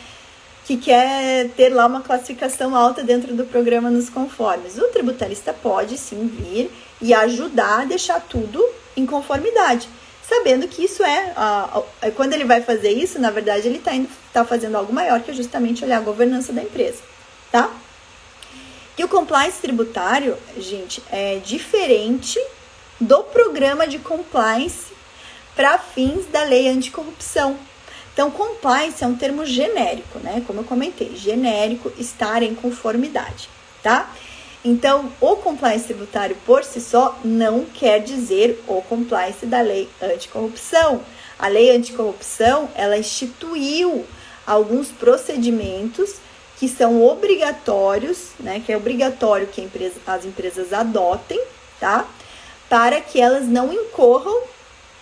que 0.65 0.77
quer 0.77 1.49
ter 1.49 1.69
lá 1.69 1.85
uma 1.85 2.01
classificação 2.01 2.75
alta 2.75 3.03
dentro 3.03 3.35
do 3.35 3.45
programa 3.45 3.91
nos 3.91 4.09
conformes. 4.09 4.79
O 4.79 4.87
tributarista 4.87 5.53
pode 5.53 5.95
sim 5.95 6.25
vir 6.25 6.71
e 6.99 7.13
ajudar 7.13 7.81
a 7.81 7.85
deixar 7.85 8.19
tudo 8.19 8.65
em 8.97 9.05
conformidade, 9.05 9.87
sabendo 10.27 10.67
que 10.67 10.83
isso 10.83 11.03
é, 11.03 11.33
é 12.01 12.11
quando 12.11 12.33
ele 12.33 12.45
vai 12.45 12.61
fazer 12.61 12.91
isso, 12.91 13.19
na 13.19 13.31
verdade 13.31 13.67
ele 13.67 13.77
está 13.77 13.91
tá 14.33 14.45
fazendo 14.45 14.75
algo 14.75 14.91
maior 14.91 15.21
que 15.21 15.31
é 15.31 15.33
justamente 15.33 15.83
olhar 15.83 15.97
a 15.97 16.01
governança 16.01 16.51
da 16.51 16.61
empresa, 16.61 17.01
tá? 17.51 17.71
que 18.95 19.03
o 19.03 19.07
compliance 19.07 19.59
tributário, 19.59 20.37
gente, 20.57 21.03
é 21.11 21.39
diferente 21.43 22.39
do 22.99 23.23
programa 23.23 23.85
de 23.85 23.99
compliance 23.99 24.93
para 25.55 25.77
fins 25.77 26.25
da 26.27 26.43
lei 26.43 26.69
anticorrupção. 26.69 27.57
Então, 28.13 28.31
compliance 28.31 29.03
é 29.03 29.07
um 29.07 29.15
termo 29.15 29.45
genérico, 29.45 30.19
né? 30.19 30.41
Como 30.47 30.61
eu 30.61 30.63
comentei, 30.63 31.13
genérico, 31.17 31.91
estar 31.97 32.41
em 32.41 32.55
conformidade, 32.55 33.49
tá? 33.83 34.09
Então, 34.67 35.11
o 35.21 35.35
compliance 35.35 35.85
tributário 35.85 36.35
por 36.43 36.63
si 36.63 36.81
só 36.81 37.19
não 37.23 37.65
quer 37.65 37.99
dizer 37.99 38.63
o 38.67 38.81
compliance 38.81 39.45
da 39.45 39.61
lei 39.61 39.87
anticorrupção. 40.01 41.03
A 41.37 41.47
lei 41.47 41.69
anticorrupção, 41.69 42.67
ela 42.73 42.97
instituiu 42.97 44.03
alguns 44.43 44.87
procedimentos 44.87 46.15
que 46.57 46.67
são 46.67 47.05
obrigatórios, 47.05 48.29
né, 48.39 48.59
que 48.65 48.73
é 48.73 48.77
obrigatório 48.77 49.45
que 49.45 49.61
empresa, 49.61 49.99
as 50.07 50.25
empresas 50.25 50.73
adotem, 50.73 51.39
tá? 51.79 52.07
Para 52.67 52.99
que 53.01 53.21
elas 53.21 53.45
não 53.47 53.71
incorram 53.71 54.41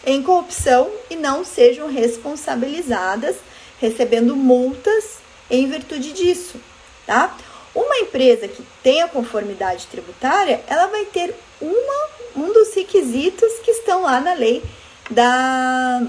em 0.06 0.22
corrupção 0.22 0.92
e 1.10 1.16
não 1.16 1.46
sejam 1.46 1.88
responsabilizadas 1.88 3.38
recebendo 3.80 4.36
multas 4.36 5.20
em 5.50 5.70
virtude 5.70 6.12
disso, 6.12 6.60
tá? 7.06 7.34
Uma 7.74 7.98
empresa 7.98 8.48
que 8.48 8.64
tenha 8.84 9.08
conformidade 9.08 9.88
tributária, 9.88 10.62
ela 10.68 10.88
vai 10.88 11.06
ter 11.06 11.34
uma, 11.60 12.10
um 12.36 12.54
dos 12.54 12.74
requisitos 12.74 13.52
que 13.64 13.72
estão 13.72 14.04
lá 14.04 14.20
na 14.22 14.34
lei 14.34 14.64
da 15.10 16.04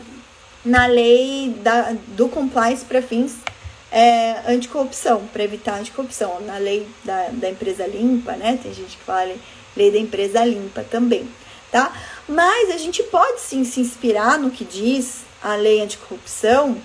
na 0.64 0.86
lei 0.86 1.54
da, 1.60 1.94
do 2.08 2.28
compliance 2.28 2.84
para 2.84 3.02
fins 3.02 3.36
é, 3.92 4.40
anticorrupção, 4.48 5.26
para 5.32 5.44
evitar 5.44 5.78
anticorrupção, 5.78 6.40
na 6.40 6.56
lei 6.56 6.88
da, 7.04 7.28
da 7.32 7.50
empresa 7.50 7.86
limpa, 7.86 8.32
né? 8.32 8.58
Tem 8.60 8.72
gente 8.72 8.96
que 8.96 9.04
fala 9.04 9.34
lei 9.76 9.90
da 9.90 9.98
empresa 9.98 10.44
limpa 10.44 10.82
também, 10.82 11.28
tá? 11.70 11.92
Mas 12.26 12.70
a 12.70 12.78
gente 12.78 13.02
pode 13.04 13.40
sim 13.40 13.62
se 13.62 13.80
inspirar 13.80 14.38
no 14.38 14.50
que 14.50 14.64
diz 14.64 15.20
a 15.42 15.54
lei 15.54 15.80
anticorrupção 15.80 16.76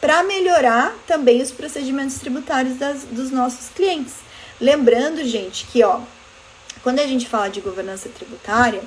para 0.00 0.22
melhorar 0.22 0.94
também 1.06 1.40
os 1.40 1.50
procedimentos 1.50 2.18
tributários 2.18 2.76
das, 2.76 3.04
dos 3.04 3.30
nossos 3.30 3.68
clientes. 3.70 4.27
Lembrando, 4.60 5.24
gente, 5.24 5.66
que 5.66 5.82
ó, 5.82 6.00
quando 6.82 6.98
a 6.98 7.06
gente 7.06 7.28
fala 7.28 7.48
de 7.48 7.60
governança 7.60 8.08
tributária, 8.08 8.82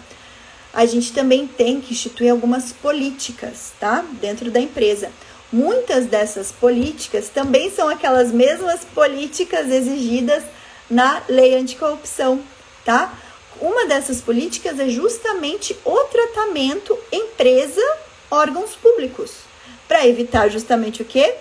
a 0.74 0.86
gente 0.86 1.12
também 1.14 1.48
tem 1.48 1.82
que 1.82 1.94
instituir 1.94 2.32
algumas 2.32 2.72
políticas, 2.72 3.74
tá? 3.80 4.06
Dentro 4.20 4.50
da 4.50 4.60
empresa. 4.60 5.12
Muitas 5.52 6.06
dessas 6.06 6.52
políticas 6.52 7.28
também 7.28 7.70
são 7.70 7.90
aquelas 7.90 8.32
mesmas 8.32 8.86
políticas 8.86 9.70
exigidas 9.70 10.44
na 10.90 11.22
lei 11.28 11.56
anticorrupção, 11.56 12.42
tá? 12.86 13.14
Uma 13.60 13.86
dessas 13.86 14.22
políticas 14.22 14.80
é 14.80 14.88
justamente 14.88 15.78
o 15.84 15.98
tratamento 16.06 16.98
empresa 17.12 17.82
órgãos 18.30 18.76
públicos, 18.76 19.32
para 19.88 20.08
evitar 20.08 20.48
justamente 20.50 21.02
o 21.02 21.06
que? 21.06 21.36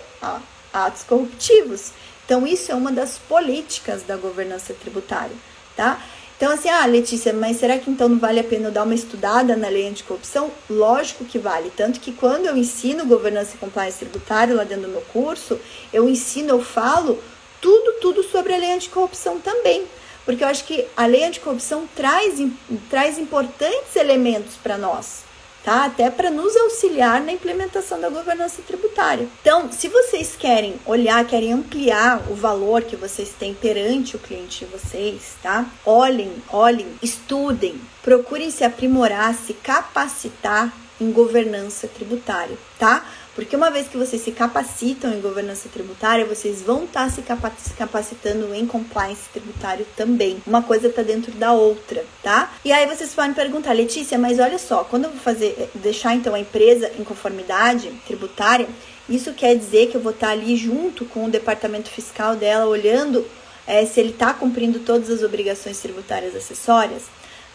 Atos 0.73 1.03
corruptivos. 1.03 1.91
Então 2.31 2.47
isso 2.47 2.71
é 2.71 2.75
uma 2.75 2.93
das 2.93 3.17
políticas 3.17 4.03
da 4.03 4.15
governança 4.15 4.73
tributária, 4.73 5.35
tá? 5.75 6.01
Então, 6.37 6.49
assim, 6.49 6.69
ah, 6.69 6.85
Letícia, 6.85 7.33
mas 7.33 7.57
será 7.57 7.77
que 7.77 7.91
então 7.91 8.07
não 8.07 8.19
vale 8.19 8.39
a 8.39 8.43
pena 8.45 8.69
eu 8.69 8.71
dar 8.71 8.83
uma 8.83 8.95
estudada 8.95 9.57
na 9.57 9.67
lei 9.67 9.89
anticorrupção? 9.89 10.49
Lógico 10.69 11.25
que 11.25 11.37
vale. 11.37 11.69
Tanto 11.75 11.99
que 11.99 12.13
quando 12.13 12.45
eu 12.45 12.55
ensino 12.55 13.05
governança 13.05 13.55
e 13.55 13.57
compliance 13.57 13.97
tributário 13.97 14.55
lá 14.55 14.63
dentro 14.63 14.83
do 14.83 14.91
meu 14.93 15.01
curso, 15.11 15.59
eu 15.91 16.07
ensino, 16.07 16.51
eu 16.51 16.63
falo 16.63 17.21
tudo, 17.59 17.99
tudo 17.99 18.23
sobre 18.23 18.53
a 18.53 18.57
lei 18.57 18.71
anticorrupção 18.75 19.37
também. 19.41 19.83
Porque 20.23 20.41
eu 20.41 20.47
acho 20.47 20.63
que 20.63 20.87
a 20.95 21.05
lei 21.07 21.25
anticorrupção 21.25 21.85
traz, 21.93 22.41
traz 22.89 23.19
importantes 23.19 23.93
elementos 23.97 24.55
para 24.55 24.77
nós 24.77 25.20
tá? 25.63 25.85
Até 25.85 26.09
para 26.09 26.29
nos 26.29 26.55
auxiliar 26.55 27.21
na 27.21 27.31
implementação 27.31 27.99
da 27.99 28.09
governança 28.09 28.61
tributária. 28.65 29.27
Então, 29.41 29.71
se 29.71 29.87
vocês 29.87 30.35
querem 30.37 30.75
olhar, 30.85 31.25
querem 31.25 31.53
ampliar 31.53 32.23
o 32.29 32.35
valor 32.35 32.83
que 32.83 32.95
vocês 32.95 33.29
têm 33.37 33.53
perante 33.53 34.15
o 34.15 34.19
cliente 34.19 34.65
de 34.65 34.71
vocês, 34.71 35.35
tá? 35.41 35.65
Olhem, 35.85 36.31
olhem, 36.49 36.87
estudem, 37.01 37.79
procurem 38.01 38.51
se 38.51 38.63
aprimorar, 38.63 39.33
se 39.35 39.53
capacitar 39.53 40.73
em 41.01 41.11
governança 41.11 41.87
tributária, 41.87 42.55
tá? 42.77 43.03
Porque 43.33 43.55
uma 43.55 43.71
vez 43.71 43.87
que 43.87 43.97
vocês 43.97 44.21
se 44.21 44.31
capacitam 44.31 45.11
em 45.13 45.21
governança 45.21 45.67
tributária, 45.69 46.25
vocês 46.25 46.61
vão 46.61 46.83
estar 46.83 47.09
tá 47.09 47.51
se 47.57 47.73
capacitando 47.73 48.53
em 48.53 48.67
compliance 48.67 49.29
tributário 49.33 49.85
também. 49.95 50.41
Uma 50.45 50.61
coisa 50.61 50.87
está 50.87 51.01
dentro 51.01 51.31
da 51.31 51.53
outra, 51.53 52.05
tá? 52.21 52.53
E 52.63 52.71
aí 52.71 52.85
vocês 52.85 53.13
podem 53.13 53.33
perguntar, 53.33 53.73
Letícia, 53.73 54.17
mas 54.19 54.37
olha 54.37 54.59
só, 54.59 54.83
quando 54.83 55.05
eu 55.05 55.09
vou 55.09 55.19
fazer, 55.19 55.71
deixar 55.75 56.13
então 56.13 56.35
a 56.35 56.39
empresa 56.39 56.91
em 56.99 57.03
conformidade 57.03 57.89
tributária, 58.05 58.67
isso 59.09 59.33
quer 59.33 59.55
dizer 59.55 59.87
que 59.87 59.95
eu 59.95 60.01
vou 60.01 60.11
estar 60.11 60.27
tá 60.27 60.33
ali 60.33 60.55
junto 60.55 61.05
com 61.05 61.25
o 61.25 61.29
departamento 61.29 61.89
fiscal 61.89 62.35
dela, 62.35 62.65
olhando 62.65 63.25
é, 63.65 63.85
se 63.85 63.99
ele 63.99 64.09
está 64.09 64.33
cumprindo 64.33 64.79
todas 64.79 65.09
as 65.09 65.23
obrigações 65.23 65.79
tributárias 65.79 66.35
acessórias? 66.35 67.03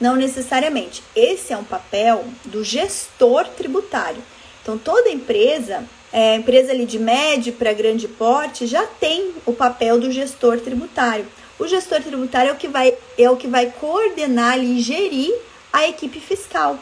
Não 0.01 0.17
necessariamente. 0.17 1.03
Esse 1.15 1.53
é 1.53 1.57
um 1.57 1.65
papel 1.65 2.25
do 2.45 2.63
gestor 2.63 3.47
tributário. 3.49 4.23
Então, 4.63 4.77
toda 4.77 5.09
empresa, 5.09 5.85
é, 6.13 6.35
empresa 6.35 6.73
ali 6.73 6.85
de 6.85 6.99
médio 6.99 7.53
para 7.53 7.73
grande 7.73 8.09
porte, 8.09 8.67
já 8.67 8.85
tem 8.85 9.33
o 9.47 9.53
papel 9.53 9.99
do 9.99 10.11
gestor 10.11 10.61
tributário. 10.61 11.27
O 11.59 11.67
gestor 11.67 12.03
tributário 12.03 12.51
é 12.51 12.53
o 12.53 12.57
que 12.57 12.69
vai, 12.69 12.95
é 13.17 13.31
o 13.31 13.37
que 13.37 13.47
vai 13.47 13.73
coordenar 13.81 14.59
e 14.59 14.81
gerir 14.81 15.33
a 15.73 15.89
equipe 15.89 16.21
fiscal, 16.21 16.79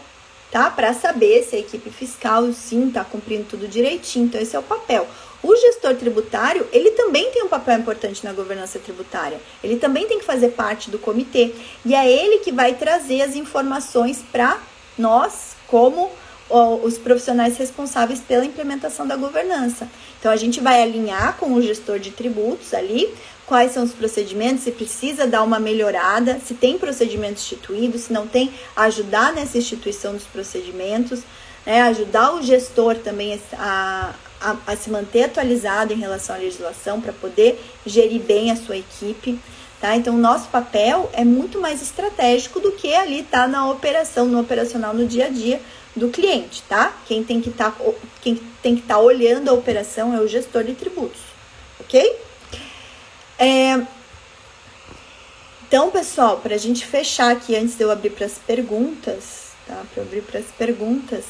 tá? 0.50 0.70
Para 0.70 0.92
saber 0.94 1.44
se 1.44 1.56
a 1.56 1.58
equipe 1.58 1.90
fiscal 1.90 2.52
sim 2.52 2.88
está 2.88 3.04
cumprindo 3.04 3.44
tudo 3.44 3.68
direitinho. 3.68 4.26
Então, 4.26 4.40
esse 4.40 4.56
é 4.56 4.58
o 4.58 4.62
papel. 4.62 5.06
O 5.44 5.54
gestor 5.56 5.94
tributário, 5.94 6.66
ele 6.72 6.92
também 6.92 7.30
tem 7.30 7.44
um 7.44 7.48
papel 7.48 7.78
importante 7.78 8.24
na 8.24 8.32
governança 8.32 8.78
tributária. 8.78 9.38
Ele 9.62 9.76
também 9.76 10.08
tem 10.08 10.18
que 10.18 10.24
fazer 10.24 10.52
parte 10.52 10.90
do 10.90 10.98
comitê. 10.98 11.54
E 11.84 11.94
é 11.94 12.10
ele 12.10 12.38
que 12.38 12.50
vai 12.50 12.72
trazer 12.72 13.20
as 13.20 13.36
informações 13.36 14.24
para 14.32 14.58
nós, 14.96 15.54
como 15.66 16.10
os 16.82 16.96
profissionais 16.96 17.58
responsáveis 17.58 18.20
pela 18.20 18.44
implementação 18.44 19.06
da 19.06 19.16
governança. 19.16 19.86
Então 20.18 20.32
a 20.32 20.36
gente 20.36 20.60
vai 20.60 20.82
alinhar 20.82 21.36
com 21.36 21.52
o 21.52 21.60
gestor 21.60 21.98
de 21.98 22.10
tributos 22.10 22.72
ali 22.72 23.12
quais 23.46 23.72
são 23.72 23.84
os 23.84 23.92
procedimentos, 23.92 24.64
se 24.64 24.70
precisa 24.70 25.26
dar 25.26 25.42
uma 25.42 25.60
melhorada, 25.60 26.40
se 26.40 26.54
tem 26.54 26.78
procedimento 26.78 27.34
instituído, 27.34 27.98
se 27.98 28.10
não 28.10 28.26
tem, 28.26 28.50
ajudar 28.74 29.34
nessa 29.34 29.58
instituição 29.58 30.14
dos 30.14 30.24
procedimentos, 30.24 31.20
né, 31.66 31.82
ajudar 31.82 32.34
o 32.34 32.42
gestor 32.42 32.96
também 32.96 33.38
a, 33.52 34.14
a, 34.40 34.56
a 34.66 34.76
se 34.76 34.90
manter 34.90 35.24
atualizado 35.24 35.92
em 35.92 35.98
relação 35.98 36.36
à 36.36 36.38
legislação 36.38 37.00
para 37.00 37.12
poder 37.12 37.60
gerir 37.86 38.20
bem 38.20 38.50
a 38.50 38.56
sua 38.56 38.76
equipe. 38.76 39.38
Tá? 39.80 39.96
Então, 39.96 40.14
o 40.14 40.18
nosso 40.18 40.48
papel 40.48 41.10
é 41.12 41.24
muito 41.24 41.60
mais 41.60 41.82
estratégico 41.82 42.60
do 42.60 42.72
que 42.72 42.94
ali 42.94 43.20
estar 43.20 43.42
tá 43.42 43.48
na 43.48 43.70
operação, 43.70 44.26
no 44.26 44.40
operacional, 44.40 44.94
no 44.94 45.06
dia 45.06 45.26
a 45.26 45.28
dia, 45.28 45.60
do 45.94 46.08
cliente, 46.08 46.62
tá? 46.68 46.92
Quem 47.06 47.22
tem 47.22 47.40
que 47.40 47.50
tá, 47.50 47.72
estar 48.24 48.80
tá 48.86 48.98
olhando 48.98 49.48
a 49.48 49.52
operação 49.52 50.14
é 50.14 50.20
o 50.20 50.26
gestor 50.26 50.64
de 50.64 50.74
tributos, 50.74 51.20
ok? 51.78 52.16
É, 53.38 53.80
então, 55.66 55.90
pessoal, 55.90 56.38
para 56.38 56.54
a 56.54 56.58
gente 56.58 56.86
fechar 56.86 57.32
aqui 57.32 57.56
antes 57.56 57.76
de 57.76 57.82
eu 57.82 57.90
abrir 57.90 58.10
para 58.10 58.26
as 58.26 58.38
perguntas, 58.38 59.52
tá? 59.66 59.82
Para 59.92 60.02
abrir 60.02 60.22
para 60.22 60.40
as 60.40 60.46
perguntas, 60.46 61.24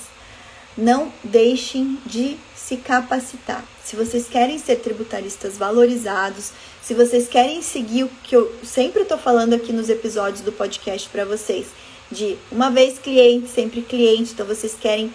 não 0.76 1.12
deixem 1.22 1.98
de 2.04 2.36
se 2.66 2.78
capacitar. 2.78 3.62
Se 3.84 3.94
vocês 3.94 4.26
querem 4.26 4.58
ser 4.58 4.76
tributaristas 4.76 5.58
valorizados, 5.58 6.50
se 6.82 6.94
vocês 6.94 7.28
querem 7.28 7.60
seguir 7.60 8.04
o 8.04 8.10
que 8.22 8.34
eu 8.34 8.54
sempre 8.64 9.02
estou 9.02 9.18
falando 9.18 9.52
aqui 9.52 9.72
nos 9.72 9.90
episódios 9.90 10.40
do 10.40 10.50
podcast 10.50 11.08
para 11.10 11.26
vocês, 11.26 11.66
de 12.10 12.38
uma 12.50 12.70
vez 12.70 12.98
cliente, 12.98 13.48
sempre 13.48 13.82
cliente. 13.82 14.32
Então 14.32 14.46
vocês 14.46 14.74
querem 14.80 15.12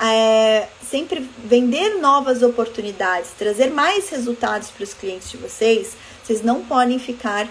é, 0.00 0.68
sempre 0.90 1.28
vender 1.44 2.00
novas 2.00 2.42
oportunidades, 2.42 3.30
trazer 3.36 3.70
mais 3.70 4.08
resultados 4.08 4.68
para 4.68 4.84
os 4.84 4.94
clientes 4.94 5.30
de 5.30 5.36
vocês. 5.36 5.92
Vocês 6.24 6.42
não 6.42 6.64
podem 6.64 6.98
ficar 6.98 7.46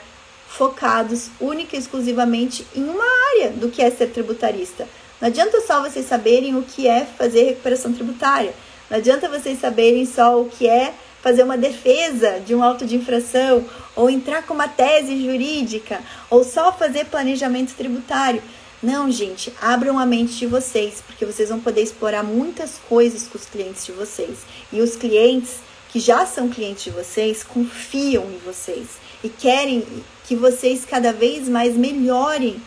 focados 0.48 1.30
única 1.40 1.76
e 1.76 1.80
exclusivamente 1.80 2.66
em 2.76 2.84
uma 2.84 3.06
área 3.34 3.52
do 3.52 3.70
que 3.70 3.82
é 3.82 3.92
ser 3.92 4.08
tributarista. 4.08 4.88
Não 5.22 5.28
adianta 5.28 5.62
só 5.62 5.82
vocês 5.82 6.08
saberem 6.08 6.56
o 6.58 6.64
que 6.64 6.88
é 6.88 7.06
fazer 7.06 7.44
recuperação 7.44 7.94
tributária. 7.94 8.54
Não 8.90 8.98
adianta 8.98 9.30
vocês 9.30 9.60
saberem 9.60 10.06
só 10.06 10.40
o 10.40 10.50
que 10.50 10.68
é 10.68 10.94
fazer 11.22 11.44
uma 11.44 11.58
defesa 11.58 12.40
de 12.46 12.54
um 12.54 12.62
auto 12.62 12.86
de 12.86 12.96
infração, 12.96 13.66
ou 13.96 14.10
entrar 14.10 14.44
com 14.44 14.54
uma 14.54 14.68
tese 14.68 15.24
jurídica, 15.26 16.00
ou 16.30 16.44
só 16.44 16.72
fazer 16.72 17.06
planejamento 17.06 17.74
tributário. 17.74 18.44
Não, 18.84 19.10
gente, 19.10 19.52
abram 19.60 19.98
a 19.98 20.06
mente 20.06 20.36
de 20.36 20.46
vocês, 20.46 21.02
porque 21.06 21.26
vocês 21.26 21.50
vão 21.50 21.60
poder 21.60 21.82
explorar 21.82 22.22
muitas 22.22 22.80
coisas 22.88 23.28
com 23.28 23.38
os 23.38 23.46
clientes 23.46 23.86
de 23.86 23.92
vocês. 23.92 24.38
E 24.72 24.82
os 24.82 24.96
clientes 24.96 25.56
que 25.90 26.00
já 26.00 26.26
são 26.26 26.50
clientes 26.50 26.84
de 26.84 26.92
vocês 26.92 27.42
confiam 27.44 28.26
em 28.26 28.38
vocês 28.46 28.86
e 29.24 29.30
querem 29.30 29.84
que 30.26 30.36
vocês 30.36 30.86
cada 30.86 31.12
vez 31.12 31.50
mais 31.50 31.76
melhorem 31.76 32.62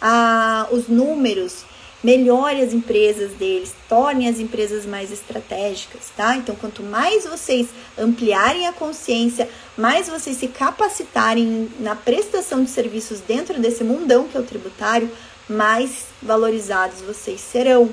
ah, 0.00 0.68
os 0.70 0.86
números, 0.86 1.64
melhore 2.04 2.60
as 2.60 2.74
empresas 2.74 3.32
deles, 3.32 3.74
tornem 3.88 4.28
as 4.28 4.38
empresas 4.38 4.84
mais 4.84 5.10
estratégicas, 5.10 6.10
tá? 6.14 6.36
Então, 6.36 6.54
quanto 6.54 6.82
mais 6.82 7.24
vocês 7.24 7.68
ampliarem 7.96 8.66
a 8.66 8.72
consciência, 8.74 9.48
mais 9.74 10.06
vocês 10.06 10.36
se 10.36 10.48
capacitarem 10.48 11.70
na 11.80 11.96
prestação 11.96 12.62
de 12.62 12.68
serviços 12.68 13.20
dentro 13.20 13.58
desse 13.58 13.82
mundão 13.82 14.28
que 14.28 14.36
é 14.36 14.40
o 14.40 14.44
tributário, 14.44 15.10
mais 15.48 16.04
valorizados 16.22 17.00
vocês 17.00 17.40
serão, 17.40 17.90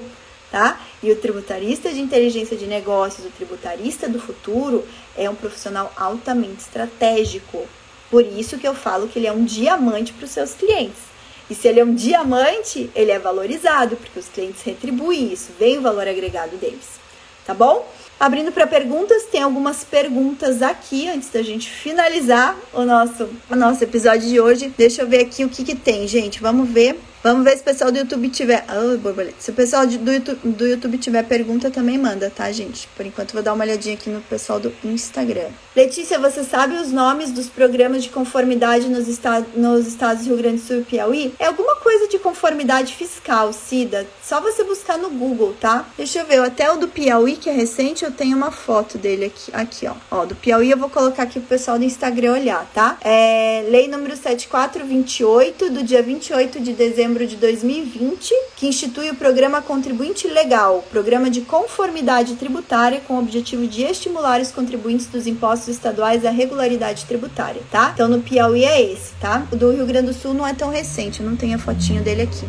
tá? 0.52 0.78
E 1.02 1.10
o 1.10 1.15
tributarista 1.15 1.89
de 1.89 2.02
inteligência 2.02 2.58
de 2.58 2.67
negócios, 2.67 3.26
o 3.26 3.30
tributarista 3.30 4.10
do 4.10 4.19
futuro, 4.19 4.86
é 5.15 5.30
um 5.30 5.36
profissional 5.36 5.91
altamente 5.95 6.63
estratégico. 6.63 7.65
Por 8.10 8.26
isso 8.26 8.58
que 8.58 8.67
eu 8.67 8.76
falo 8.76 9.08
que 9.08 9.19
ele 9.19 9.28
é 9.28 9.32
um 9.32 9.45
diamante 9.45 10.12
para 10.12 10.26
os 10.26 10.32
seus 10.32 10.54
clientes. 10.54 11.11
E 11.52 11.54
se 11.54 11.68
ele 11.68 11.82
é 11.82 11.84
um 11.84 11.94
diamante, 11.94 12.90
ele 12.96 13.12
é 13.12 13.20
valorizado, 13.20 13.98
porque 13.98 14.18
os 14.18 14.30
clientes 14.30 14.62
retribuem 14.62 15.34
isso, 15.34 15.50
vem 15.60 15.80
o 15.80 15.82
valor 15.82 16.08
agregado 16.08 16.56
deles. 16.56 17.02
Tá 17.46 17.54
bom? 17.54 17.86
Abrindo 18.18 18.54
para 18.54 18.66
perguntas, 18.66 19.24
tem 19.24 19.44
algumas 19.44 19.84
perguntas 19.84 20.62
aqui 20.62 21.10
antes 21.10 21.30
da 21.30 21.44
gente 21.44 21.70
finalizar 21.70 22.58
o 22.72 22.86
nosso, 22.86 23.28
o 23.50 23.56
nosso 23.58 23.84
episódio 23.84 24.30
de 24.30 24.40
hoje. 24.40 24.74
Deixa 24.78 25.02
eu 25.02 25.10
ver 25.10 25.26
aqui 25.26 25.44
o 25.44 25.50
que, 25.50 25.66
que 25.66 25.76
tem, 25.76 26.08
gente. 26.08 26.42
Vamos 26.42 26.70
ver 26.70 26.98
Vamos 27.23 27.43
ver 27.43 27.55
se 27.55 27.62
o 27.62 27.65
pessoal 27.65 27.91
do 27.91 27.99
YouTube 27.99 28.29
tiver. 28.29 28.65
Oh. 28.67 29.31
Se 29.38 29.51
o 29.51 29.53
pessoal 29.53 29.86
do 29.86 30.12
YouTube, 30.12 30.39
do 30.43 30.65
YouTube 30.65 30.97
tiver 30.97 31.23
pergunta, 31.23 31.69
também 31.69 31.95
manda, 31.95 32.31
tá, 32.31 32.51
gente? 32.51 32.88
Por 32.97 33.05
enquanto, 33.05 33.34
vou 33.34 33.43
dar 33.43 33.53
uma 33.53 33.63
olhadinha 33.63 33.93
aqui 33.93 34.10
no 34.10 34.21
pessoal 34.21 34.60
do 34.60 34.73
Instagram. 34.84 35.49
Letícia, 35.75 36.17
você 36.17 36.43
sabe 36.43 36.75
os 36.75 36.91
nomes 36.91 37.31
dos 37.31 37.47
programas 37.47 38.03
de 38.03 38.10
conformidade 38.10 38.89
nos, 38.89 39.07
estados, 39.07 39.53
nos 39.55 39.86
estados 39.86 40.23
do 40.23 40.29
Rio 40.29 40.38
Grande 40.38 40.62
do 40.62 40.67
Sul 40.67 40.79
e 40.79 40.84
Piauí? 40.84 41.34
É 41.38 41.45
alguma 41.45 41.75
coisa 41.75 42.07
de 42.07 42.17
conformidade 42.17 42.95
fiscal, 42.95 43.53
Cida. 43.53 44.07
Só 44.23 44.41
você 44.41 44.63
buscar 44.63 44.97
no 44.97 45.12
Google, 45.12 45.55
tá? 45.62 45.86
Deixa 45.95 46.19
eu 46.19 46.25
ver. 46.25 46.39
Até 46.41 46.71
o 46.71 46.77
do 46.77 46.88
Piauí, 46.88 47.36
que 47.36 47.51
é 47.51 47.53
recente, 47.53 48.03
eu 48.03 48.12
tenho 48.12 48.36
uma 48.36 48.51
foto 48.51 48.97
dele 48.97 49.25
aqui, 49.25 49.51
aqui 49.53 49.88
ó. 49.88 49.93
Ó, 50.10 50.25
do 50.25 50.36
Piauí 50.36 50.71
eu 50.71 50.77
vou 50.77 50.89
colocar 50.89 51.23
aqui 51.23 51.39
pro 51.39 51.49
pessoal 51.49 51.77
do 51.77 51.86
Instagram 51.86 52.34
olhar, 52.34 52.67
tá? 52.73 52.97
É 53.01 53.63
lei 53.69 53.88
número 53.88 54.15
7428, 54.15 55.69
do 55.69 55.84
dia 55.84 56.01
28 56.01 56.60
de 56.60 56.73
dezembro 56.73 57.11
dezembro 57.12 57.28
de 57.28 57.36
2020, 57.36 58.34
que 58.56 58.67
institui 58.67 59.10
o 59.10 59.15
Programa 59.15 59.62
Contribuinte 59.62 60.28
Legal, 60.28 60.84
programa 60.89 61.30
de 61.30 61.41
conformidade 61.41 62.36
tributária 62.36 63.02
com 63.02 63.15
o 63.15 63.19
objetivo 63.19 63.67
de 63.67 63.84
estimular 63.84 64.39
os 64.39 64.52
contribuintes 64.52 65.08
dos 65.08 65.28
impostos 65.28 65.67
estaduais 65.67 66.26
à 66.26 66.30
regularidade 66.30 67.06
tributária, 67.06 67.62
tá? 67.69 67.91
Então 67.93 68.08
no 68.08 68.21
Piauí 68.21 68.63
é 68.63 68.82
esse, 68.82 69.13
tá? 69.19 69.45
O 69.52 69.56
do 69.58 69.71
Rio 69.71 69.86
Grande 69.86 70.08
do 70.08 70.13
Sul 70.13 70.34
não 70.34 70.47
é 70.47 70.54
tão 70.54 70.69
recente, 70.69 71.19
eu 71.19 71.30
não 71.30 71.36
tenho 71.36 71.56
a 71.56 71.60
fotinho 71.60 72.02
dele 72.02 72.21
aqui. 72.21 72.45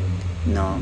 Não. 0.47 0.81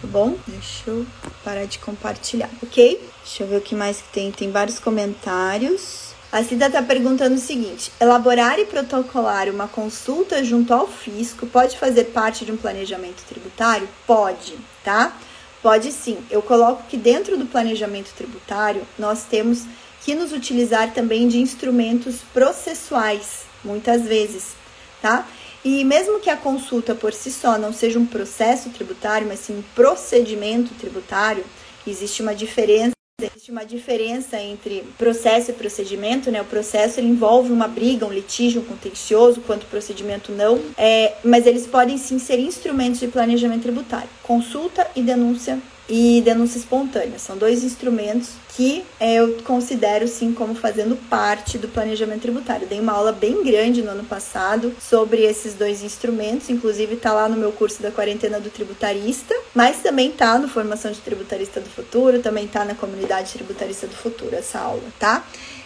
Tá 0.00 0.06
bom? 0.06 0.36
Deixa 0.46 0.90
eu 0.90 1.06
parar 1.42 1.64
de 1.64 1.78
compartilhar, 1.78 2.50
ok? 2.62 3.00
Deixa 3.24 3.42
eu 3.42 3.46
ver 3.46 3.56
o 3.56 3.62
que 3.62 3.74
mais 3.74 4.02
que 4.02 4.08
tem. 4.12 4.30
Tem 4.30 4.50
vários 4.50 4.78
comentários. 4.78 6.05
A 6.32 6.42
Cida 6.42 6.66
está 6.66 6.82
perguntando 6.82 7.36
o 7.36 7.40
seguinte: 7.40 7.92
elaborar 8.00 8.58
e 8.58 8.66
protocolar 8.66 9.48
uma 9.48 9.68
consulta 9.68 10.42
junto 10.42 10.74
ao 10.74 10.88
fisco 10.88 11.46
pode 11.46 11.78
fazer 11.78 12.04
parte 12.06 12.44
de 12.44 12.52
um 12.52 12.56
planejamento 12.56 13.24
tributário? 13.28 13.88
Pode, 14.06 14.58
tá? 14.84 15.16
Pode 15.62 15.92
sim. 15.92 16.18
Eu 16.30 16.42
coloco 16.42 16.82
que 16.88 16.96
dentro 16.96 17.36
do 17.38 17.46
planejamento 17.46 18.12
tributário 18.16 18.82
nós 18.98 19.24
temos 19.24 19.64
que 20.04 20.14
nos 20.14 20.32
utilizar 20.32 20.92
também 20.92 21.26
de 21.26 21.38
instrumentos 21.38 22.16
processuais, 22.32 23.44
muitas 23.64 24.02
vezes, 24.02 24.54
tá? 25.00 25.26
E 25.64 25.84
mesmo 25.84 26.20
que 26.20 26.30
a 26.30 26.36
consulta 26.36 26.94
por 26.94 27.12
si 27.12 27.32
só 27.32 27.58
não 27.58 27.72
seja 27.72 27.98
um 27.98 28.06
processo 28.06 28.70
tributário, 28.70 29.26
mas 29.26 29.40
sim 29.40 29.58
um 29.58 29.64
procedimento 29.74 30.74
tributário, 30.74 31.44
existe 31.86 32.22
uma 32.22 32.34
diferença 32.34 32.95
Existe 33.18 33.50
uma 33.50 33.64
diferença 33.64 34.38
entre 34.38 34.84
processo 34.98 35.50
e 35.50 35.54
procedimento, 35.54 36.30
né? 36.30 36.42
O 36.42 36.44
processo 36.44 37.00
ele 37.00 37.08
envolve 37.08 37.50
uma 37.50 37.66
briga, 37.66 38.04
um 38.04 38.12
litígio, 38.12 38.60
um 38.60 38.64
contencioso, 38.66 39.40
quanto 39.40 39.62
o 39.62 39.66
procedimento 39.68 40.32
não. 40.32 40.60
É, 40.76 41.14
mas 41.24 41.46
eles 41.46 41.66
podem 41.66 41.96
sim 41.96 42.18
ser 42.18 42.38
instrumentos 42.38 43.00
de 43.00 43.08
planejamento 43.08 43.62
tributário. 43.62 44.10
Consulta 44.22 44.86
e 44.94 45.00
denúncia 45.00 45.58
e 45.88 46.20
denúncia 46.24 46.58
espontânea. 46.58 47.18
São 47.18 47.36
dois 47.36 47.62
instrumentos 47.62 48.30
que 48.56 48.84
eu 49.00 49.42
considero 49.44 50.08
sim 50.08 50.32
como 50.32 50.54
fazendo 50.54 50.96
parte 51.08 51.58
do 51.58 51.68
planejamento 51.68 52.22
tributário. 52.22 52.66
Dei 52.66 52.80
uma 52.80 52.92
aula 52.92 53.12
bem 53.12 53.44
grande 53.44 53.82
no 53.82 53.90
ano 53.90 54.04
passado 54.04 54.74
sobre 54.80 55.22
esses 55.22 55.54
dois 55.54 55.82
instrumentos, 55.82 56.48
inclusive 56.48 56.94
está 56.94 57.12
lá 57.12 57.28
no 57.28 57.36
meu 57.36 57.52
curso 57.52 57.82
da 57.82 57.90
quarentena 57.90 58.40
do 58.40 58.50
tributarista, 58.50 59.34
mas 59.54 59.78
também 59.78 60.10
está 60.10 60.38
no 60.38 60.48
Formação 60.48 60.90
de 60.90 61.00
Tributarista 61.00 61.60
do 61.60 61.68
Futuro, 61.68 62.20
também 62.20 62.46
está 62.46 62.64
na 62.64 62.74
comunidade 62.74 63.32
tributarista 63.32 63.86
do 63.86 63.94
futuro 63.94 64.34
essa 64.34 64.58
aula, 64.58 64.82
tá? 64.98 65.24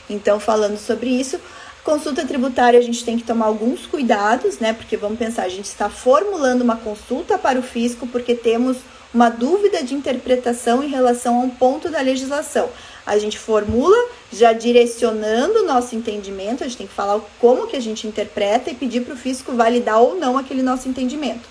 Então, 0.08 0.40
falando 0.40 0.76
sobre 0.76 1.08
isso, 1.08 1.38
Consulta 1.82 2.26
tributária 2.26 2.78
a 2.78 2.82
gente 2.82 3.02
tem 3.02 3.16
que 3.16 3.24
tomar 3.24 3.46
alguns 3.46 3.86
cuidados, 3.86 4.58
né? 4.58 4.74
Porque 4.74 4.98
vamos 4.98 5.18
pensar, 5.18 5.44
a 5.44 5.48
gente 5.48 5.64
está 5.64 5.88
formulando 5.88 6.60
uma 6.60 6.76
consulta 6.76 7.38
para 7.38 7.58
o 7.58 7.62
fisco 7.62 8.06
porque 8.06 8.34
temos 8.34 8.76
uma 9.12 9.28
dúvida 9.28 9.82
de 9.82 9.94
interpretação 9.94 10.82
em 10.82 10.88
relação 10.88 11.36
a 11.36 11.44
um 11.44 11.50
ponto 11.50 11.88
da 11.88 12.00
legislação. 12.00 12.68
A 13.04 13.18
gente 13.18 13.38
formula 13.38 13.96
já 14.32 14.52
direcionando 14.52 15.60
o 15.60 15.66
nosso 15.66 15.96
entendimento, 15.96 16.62
a 16.62 16.66
gente 16.66 16.76
tem 16.76 16.86
que 16.86 16.94
falar 16.94 17.20
como 17.40 17.66
que 17.66 17.76
a 17.76 17.80
gente 17.80 18.06
interpreta 18.06 18.70
e 18.70 18.74
pedir 18.74 19.00
para 19.00 19.14
o 19.14 19.16
fisco 19.16 19.52
validar 19.52 20.00
ou 20.00 20.14
não 20.14 20.38
aquele 20.38 20.62
nosso 20.62 20.88
entendimento. 20.88 21.48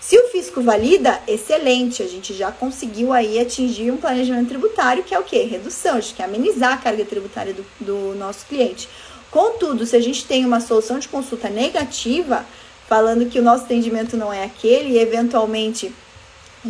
Se 0.00 0.18
o 0.18 0.28
fisco 0.28 0.62
valida, 0.62 1.20
excelente, 1.26 2.02
a 2.02 2.06
gente 2.06 2.32
já 2.32 2.50
conseguiu 2.50 3.12
aí 3.12 3.38
atingir 3.38 3.90
um 3.90 3.96
planejamento 3.96 4.48
tributário, 4.48 5.04
que 5.04 5.14
é 5.14 5.18
o 5.18 5.24
quê? 5.24 5.42
Redução, 5.42 5.96
a 5.96 6.00
gente 6.00 6.14
quer 6.14 6.24
amenizar 6.24 6.74
a 6.74 6.78
carga 6.78 7.04
tributária 7.04 7.52
do, 7.52 7.64
do 7.80 8.14
nosso 8.16 8.46
cliente. 8.46 8.88
Contudo, 9.30 9.84
se 9.84 9.94
a 9.94 10.00
gente 10.00 10.24
tem 10.24 10.46
uma 10.46 10.60
solução 10.60 10.98
de 10.98 11.08
consulta 11.08 11.50
negativa, 11.50 12.46
falando 12.88 13.28
que 13.28 13.38
o 13.38 13.42
nosso 13.42 13.64
entendimento 13.64 14.16
não 14.16 14.32
é 14.32 14.44
aquele 14.44 14.94
e 14.94 14.98
eventualmente 14.98 15.92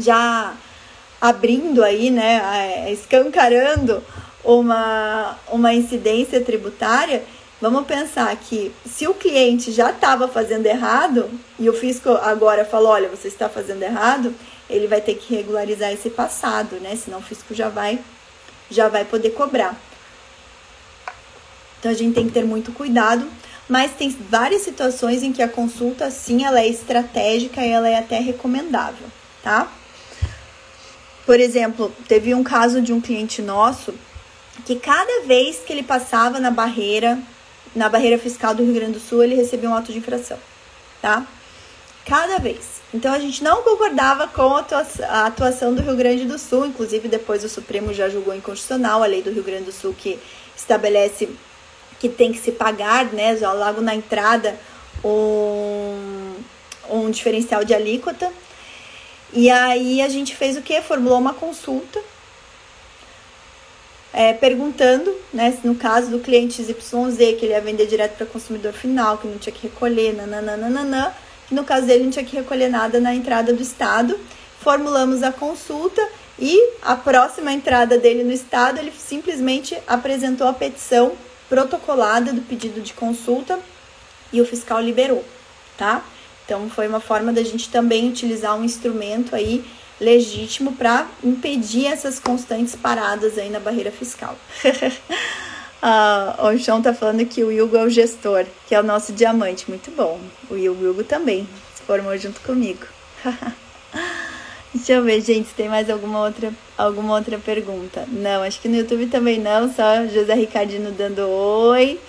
já 0.00 0.54
abrindo 1.20 1.82
aí, 1.82 2.10
né, 2.10 2.92
escancarando 2.92 4.02
uma, 4.44 5.36
uma 5.50 5.74
incidência 5.74 6.40
tributária, 6.40 7.24
vamos 7.60 7.86
pensar 7.86 8.34
que 8.36 8.72
se 8.86 9.06
o 9.06 9.14
cliente 9.14 9.72
já 9.72 9.90
estava 9.90 10.28
fazendo 10.28 10.66
errado 10.66 11.28
e 11.58 11.68
o 11.68 11.72
fisco 11.72 12.10
agora 12.10 12.64
falou, 12.64 12.90
olha, 12.90 13.08
você 13.08 13.28
está 13.28 13.48
fazendo 13.48 13.82
errado, 13.82 14.34
ele 14.70 14.86
vai 14.86 15.00
ter 15.00 15.14
que 15.14 15.34
regularizar 15.34 15.92
esse 15.92 16.10
passado, 16.10 16.76
né? 16.76 16.94
Senão 16.94 17.18
o 17.18 17.22
fisco 17.22 17.54
já 17.54 17.68
vai 17.68 17.98
já 18.70 18.86
vai 18.88 19.04
poder 19.04 19.30
cobrar. 19.30 19.74
Então 21.78 21.90
a 21.90 21.94
gente 21.94 22.14
tem 22.14 22.26
que 22.26 22.32
ter 22.32 22.44
muito 22.44 22.70
cuidado, 22.72 23.26
mas 23.68 23.92
tem 23.92 24.10
várias 24.28 24.62
situações 24.62 25.22
em 25.22 25.32
que 25.32 25.42
a 25.42 25.48
consulta 25.48 26.10
sim 26.10 26.44
ela 26.44 26.60
é 26.60 26.68
estratégica 26.68 27.64
e 27.64 27.70
ela 27.70 27.88
é 27.88 27.98
até 27.98 28.18
recomendável, 28.18 29.06
tá? 29.42 29.70
Por 31.28 31.38
exemplo, 31.38 31.92
teve 32.08 32.34
um 32.34 32.42
caso 32.42 32.80
de 32.80 32.90
um 32.90 33.02
cliente 33.02 33.42
nosso 33.42 33.92
que 34.64 34.76
cada 34.76 35.26
vez 35.26 35.58
que 35.58 35.70
ele 35.70 35.82
passava 35.82 36.40
na 36.40 36.50
barreira, 36.50 37.18
na 37.76 37.86
barreira 37.86 38.18
fiscal 38.18 38.54
do 38.54 38.64
Rio 38.64 38.72
Grande 38.72 38.92
do 38.92 38.98
Sul, 38.98 39.22
ele 39.22 39.34
recebia 39.34 39.68
um 39.68 39.74
auto 39.74 39.92
de 39.92 39.98
infração, 39.98 40.38
tá? 41.02 41.26
Cada 42.06 42.38
vez. 42.38 42.80
Então 42.94 43.12
a 43.12 43.18
gente 43.18 43.44
não 43.44 43.62
concordava 43.62 44.26
com 44.26 44.54
a 44.54 45.26
atuação 45.26 45.74
do 45.74 45.82
Rio 45.82 45.96
Grande 45.96 46.24
do 46.24 46.38
Sul, 46.38 46.64
inclusive 46.64 47.08
depois 47.08 47.44
o 47.44 47.48
Supremo 47.50 47.92
já 47.92 48.08
julgou 48.08 48.34
inconstitucional 48.34 49.02
a 49.02 49.06
lei 49.06 49.20
do 49.20 49.30
Rio 49.30 49.44
Grande 49.44 49.64
do 49.64 49.72
Sul 49.72 49.92
que 49.92 50.18
estabelece 50.56 51.28
que 52.00 52.08
tem 52.08 52.32
que 52.32 52.38
se 52.38 52.52
pagar, 52.52 53.04
né, 53.04 53.38
logo 53.38 53.82
na 53.82 53.94
entrada, 53.94 54.58
um, 55.04 56.36
um 56.88 57.10
diferencial 57.10 57.66
de 57.66 57.74
alíquota. 57.74 58.32
E 59.32 59.50
aí 59.50 60.00
a 60.00 60.08
gente 60.08 60.34
fez 60.34 60.56
o 60.56 60.62
que? 60.62 60.80
Formulou 60.80 61.18
uma 61.18 61.34
consulta 61.34 62.00
é, 64.12 64.32
perguntando, 64.32 65.14
né, 65.32 65.56
no 65.62 65.74
caso 65.74 66.10
do 66.10 66.18
cliente 66.18 66.62
XYZ, 66.62 67.16
que 67.38 67.44
ele 67.44 67.52
ia 67.52 67.60
vender 67.60 67.86
direto 67.86 68.16
para 68.16 68.26
consumidor 68.26 68.72
final, 68.72 69.18
que 69.18 69.28
não 69.28 69.38
tinha 69.38 69.54
que 69.54 69.68
recolher, 69.68 70.14
nananana, 70.14 71.14
que 71.46 71.54
no 71.54 71.64
caso 71.64 71.86
dele 71.86 72.04
não 72.04 72.10
tinha 72.10 72.24
que 72.24 72.36
recolher 72.36 72.68
nada 72.68 73.00
na 73.00 73.14
entrada 73.14 73.52
do 73.52 73.62
Estado. 73.62 74.18
Formulamos 74.60 75.22
a 75.22 75.30
consulta 75.30 76.06
e 76.38 76.72
a 76.82 76.96
próxima 76.96 77.52
entrada 77.52 77.98
dele 77.98 78.24
no 78.24 78.32
Estado, 78.32 78.78
ele 78.78 78.92
simplesmente 78.92 79.78
apresentou 79.86 80.46
a 80.46 80.52
petição 80.52 81.12
protocolada 81.48 82.32
do 82.32 82.42
pedido 82.42 82.80
de 82.80 82.92
consulta 82.92 83.58
e 84.32 84.40
o 84.40 84.44
fiscal 84.44 84.80
liberou, 84.80 85.24
tá? 85.76 86.02
Então, 86.48 86.66
foi 86.70 86.88
uma 86.88 86.98
forma 86.98 87.30
da 87.30 87.42
gente 87.42 87.68
também 87.68 88.08
utilizar 88.08 88.58
um 88.58 88.64
instrumento 88.64 89.36
aí 89.36 89.62
legítimo 90.00 90.72
para 90.72 91.06
impedir 91.22 91.84
essas 91.84 92.18
constantes 92.18 92.74
paradas 92.74 93.36
aí 93.36 93.50
na 93.50 93.60
barreira 93.60 93.92
fiscal. 93.92 94.34
ah, 95.82 96.38
o 96.44 96.56
João 96.56 96.80
tá 96.80 96.94
falando 96.94 97.26
que 97.26 97.44
o 97.44 97.48
Hugo 97.48 97.76
é 97.76 97.84
o 97.84 97.90
gestor, 97.90 98.46
que 98.66 98.74
é 98.74 98.80
o 98.80 98.82
nosso 98.82 99.12
diamante. 99.12 99.68
Muito 99.68 99.90
bom. 99.90 100.18
O 100.48 100.54
Hugo 100.54 101.04
também 101.04 101.46
se 101.74 101.82
formou 101.82 102.16
junto 102.16 102.40
comigo. 102.40 102.86
Deixa 104.72 104.94
eu 104.94 105.04
ver, 105.04 105.20
gente, 105.20 105.48
se 105.48 105.54
tem 105.54 105.68
mais 105.68 105.90
alguma 105.90 106.20
outra, 106.24 106.50
alguma 106.78 107.14
outra 107.14 107.38
pergunta. 107.38 108.08
Não, 108.10 108.42
acho 108.42 108.58
que 108.58 108.68
no 108.68 108.76
YouTube 108.76 109.08
também 109.08 109.38
não, 109.38 109.70
só 109.70 110.06
José 110.06 110.32
Ricardino 110.32 110.92
dando 110.92 111.28
oi. 111.28 112.00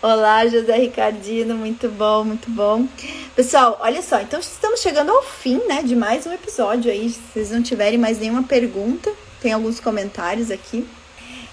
Olá, 0.00 0.46
José 0.46 0.76
Ricardino, 0.76 1.56
muito 1.56 1.88
bom, 1.88 2.22
muito 2.22 2.48
bom. 2.48 2.86
Pessoal, 3.34 3.76
olha 3.80 4.00
só, 4.00 4.20
então 4.20 4.38
estamos 4.38 4.78
chegando 4.78 5.10
ao 5.10 5.24
fim, 5.24 5.60
né, 5.66 5.82
de 5.82 5.96
mais 5.96 6.24
um 6.24 6.32
episódio 6.32 6.88
aí. 6.88 7.10
Se 7.10 7.20
vocês 7.32 7.50
não 7.50 7.60
tiverem 7.60 7.98
mais 7.98 8.20
nenhuma 8.20 8.44
pergunta, 8.44 9.12
tem 9.40 9.52
alguns 9.52 9.80
comentários 9.80 10.52
aqui. 10.52 10.86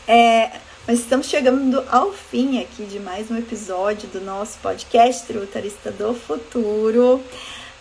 É, 0.08 0.52
mas 0.86 1.00
estamos 1.00 1.26
chegando 1.26 1.84
ao 1.90 2.12
fim 2.14 2.62
aqui 2.62 2.84
de 2.86 3.00
mais 3.00 3.32
um 3.32 3.38
episódio 3.38 4.08
do 4.10 4.22
nosso 4.22 4.60
podcast 4.60 5.26
Tributarista 5.26 5.90
do 5.90 6.14
Futuro. 6.14 7.24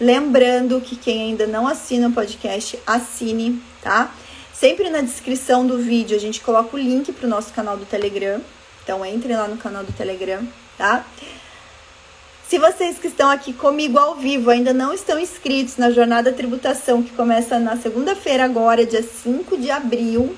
Lembrando 0.00 0.80
que 0.80 0.96
quem 0.96 1.24
ainda 1.24 1.46
não 1.46 1.66
assina 1.66 2.08
o 2.08 2.12
podcast, 2.12 2.78
assine, 2.86 3.62
tá? 3.82 4.14
Sempre 4.50 4.88
na 4.88 5.02
descrição 5.02 5.66
do 5.66 5.76
vídeo 5.76 6.16
a 6.16 6.20
gente 6.20 6.40
coloca 6.40 6.74
o 6.74 6.80
link 6.80 7.12
para 7.12 7.26
o 7.26 7.30
nosso 7.30 7.52
canal 7.52 7.76
do 7.76 7.84
Telegram. 7.84 8.40
Então 8.84 9.04
entre 9.04 9.34
lá 9.34 9.48
no 9.48 9.56
canal 9.56 9.82
do 9.82 9.92
Telegram, 9.92 10.46
tá? 10.78 11.04
Se 12.46 12.58
vocês 12.58 12.98
que 12.98 13.08
estão 13.08 13.30
aqui 13.30 13.54
comigo 13.54 13.98
ao 13.98 14.14
vivo 14.14 14.50
ainda 14.50 14.72
não 14.72 14.92
estão 14.92 15.18
inscritos 15.18 15.78
na 15.78 15.90
Jornada 15.90 16.32
Tributação, 16.32 17.02
que 17.02 17.10
começa 17.12 17.58
na 17.58 17.76
segunda-feira 17.76 18.44
agora, 18.44 18.84
dia 18.84 19.02
5 19.02 19.56
de 19.56 19.70
abril, 19.70 20.36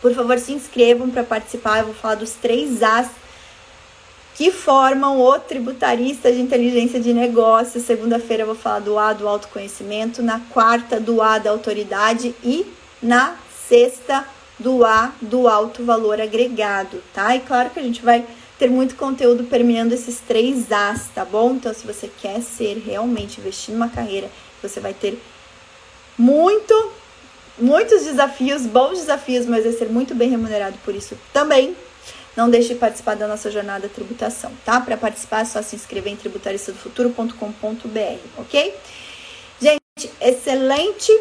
por 0.00 0.14
favor 0.14 0.38
se 0.38 0.52
inscrevam 0.52 1.10
para 1.10 1.22
participar. 1.22 1.80
Eu 1.80 1.86
vou 1.86 1.94
falar 1.94 2.14
dos 2.14 2.32
três 2.32 2.82
As 2.82 3.08
que 4.34 4.50
formam 4.50 5.20
o 5.20 5.38
tributarista 5.38 6.32
de 6.32 6.40
inteligência 6.40 6.98
de 6.98 7.12
negócio. 7.12 7.80
Segunda-feira 7.80 8.44
eu 8.44 8.46
vou 8.46 8.54
falar 8.54 8.78
do 8.78 8.98
A 8.98 9.12
do 9.12 9.28
autoconhecimento, 9.28 10.22
na 10.22 10.40
quarta 10.50 10.98
do 10.98 11.20
A 11.20 11.38
da 11.38 11.50
autoridade 11.50 12.34
e 12.42 12.64
na 13.02 13.36
sexta 13.68 14.24
do 14.58 14.84
A 14.84 15.12
do 15.20 15.46
alto 15.46 15.84
valor 15.84 16.20
agregado, 16.20 17.02
tá? 17.14 17.36
E 17.36 17.40
claro 17.40 17.70
que 17.70 17.78
a 17.78 17.82
gente 17.82 18.02
vai 18.02 18.26
ter 18.58 18.68
muito 18.68 18.96
conteúdo 18.96 19.44
permeando 19.44 19.94
esses 19.94 20.20
três 20.20 20.72
As, 20.72 21.08
tá 21.14 21.24
bom? 21.24 21.52
Então, 21.52 21.72
se 21.72 21.86
você 21.86 22.10
quer 22.20 22.42
ser 22.42 22.82
realmente 22.84 23.40
investir 23.40 23.72
numa 23.72 23.88
carreira, 23.88 24.28
você 24.60 24.80
vai 24.80 24.92
ter 24.92 25.22
muito, 26.18 26.92
muitos 27.56 28.04
desafios, 28.04 28.66
bons 28.66 28.98
desafios, 28.98 29.46
mas 29.46 29.62
vai 29.62 29.72
ser 29.72 29.88
muito 29.88 30.14
bem 30.14 30.28
remunerado 30.28 30.76
por 30.84 30.94
isso 30.94 31.16
também. 31.32 31.76
Não 32.36 32.50
deixe 32.50 32.74
de 32.74 32.76
participar 32.76 33.16
da 33.16 33.26
nossa 33.26 33.50
jornada 33.50 33.88
tributação, 33.88 34.52
tá? 34.64 34.80
Para 34.80 34.96
participar 34.96 35.42
é 35.42 35.44
só 35.44 35.62
se 35.62 35.76
inscrever 35.76 36.12
em 36.12 36.16
tributaristadofuturo.com.br, 36.16 38.18
ok? 38.36 38.74
Gente, 39.60 40.12
excelente, 40.20 41.12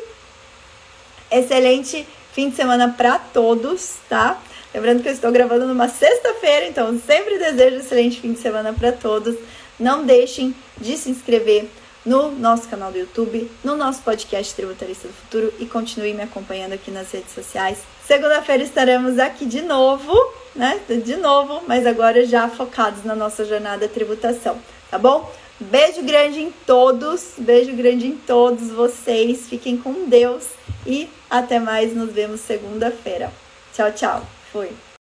excelente 1.31 2.07
fim 2.37 2.51
de 2.51 2.55
semana 2.55 2.93
para 2.95 3.17
todos, 3.17 3.95
tá? 4.07 4.39
Lembrando 4.71 5.01
que 5.01 5.09
eu 5.09 5.11
estou 5.11 5.31
gravando 5.31 5.65
numa 5.65 5.89
sexta-feira, 5.89 6.67
então 6.67 7.01
sempre 7.03 7.39
desejo 7.39 7.77
excelente 7.77 8.21
fim 8.21 8.33
de 8.33 8.39
semana 8.39 8.71
para 8.71 8.91
todos. 8.91 9.35
Não 9.79 10.05
deixem 10.05 10.53
de 10.79 10.95
se 10.97 11.09
inscrever 11.09 11.67
no 12.05 12.29
nosso 12.29 12.69
canal 12.69 12.91
do 12.91 12.99
YouTube, 12.99 13.49
no 13.63 13.75
nosso 13.75 14.03
podcast 14.03 14.53
Tributarista 14.53 15.07
do 15.07 15.15
Futuro 15.15 15.51
e 15.57 15.65
continue 15.65 16.13
me 16.13 16.21
acompanhando 16.21 16.73
aqui 16.73 16.91
nas 16.91 17.11
redes 17.11 17.33
sociais. 17.33 17.79
Segunda-feira 18.05 18.61
estaremos 18.61 19.17
aqui 19.17 19.43
de 19.43 19.63
novo, 19.63 20.13
né? 20.55 20.79
De 20.87 21.15
novo, 21.15 21.63
mas 21.67 21.87
agora 21.87 22.23
já 22.23 22.47
focados 22.47 23.03
na 23.03 23.15
nossa 23.15 23.45
jornada 23.45 23.87
tributação, 23.87 24.59
tá 24.91 24.99
bom? 24.99 25.27
Beijo 25.59 26.03
grande 26.03 26.39
em 26.39 26.51
todos, 26.67 27.33
beijo 27.37 27.75
grande 27.75 28.05
em 28.05 28.15
todos 28.15 28.69
vocês. 28.69 29.47
Fiquem 29.47 29.75
com 29.75 30.05
Deus 30.07 30.45
e 30.85 31.09
até 31.29 31.59
mais. 31.59 31.95
Nos 31.95 32.11
vemos 32.11 32.41
segunda-feira. 32.41 33.31
Tchau, 33.73 33.91
tchau. 33.91 34.27
Fui. 34.51 34.69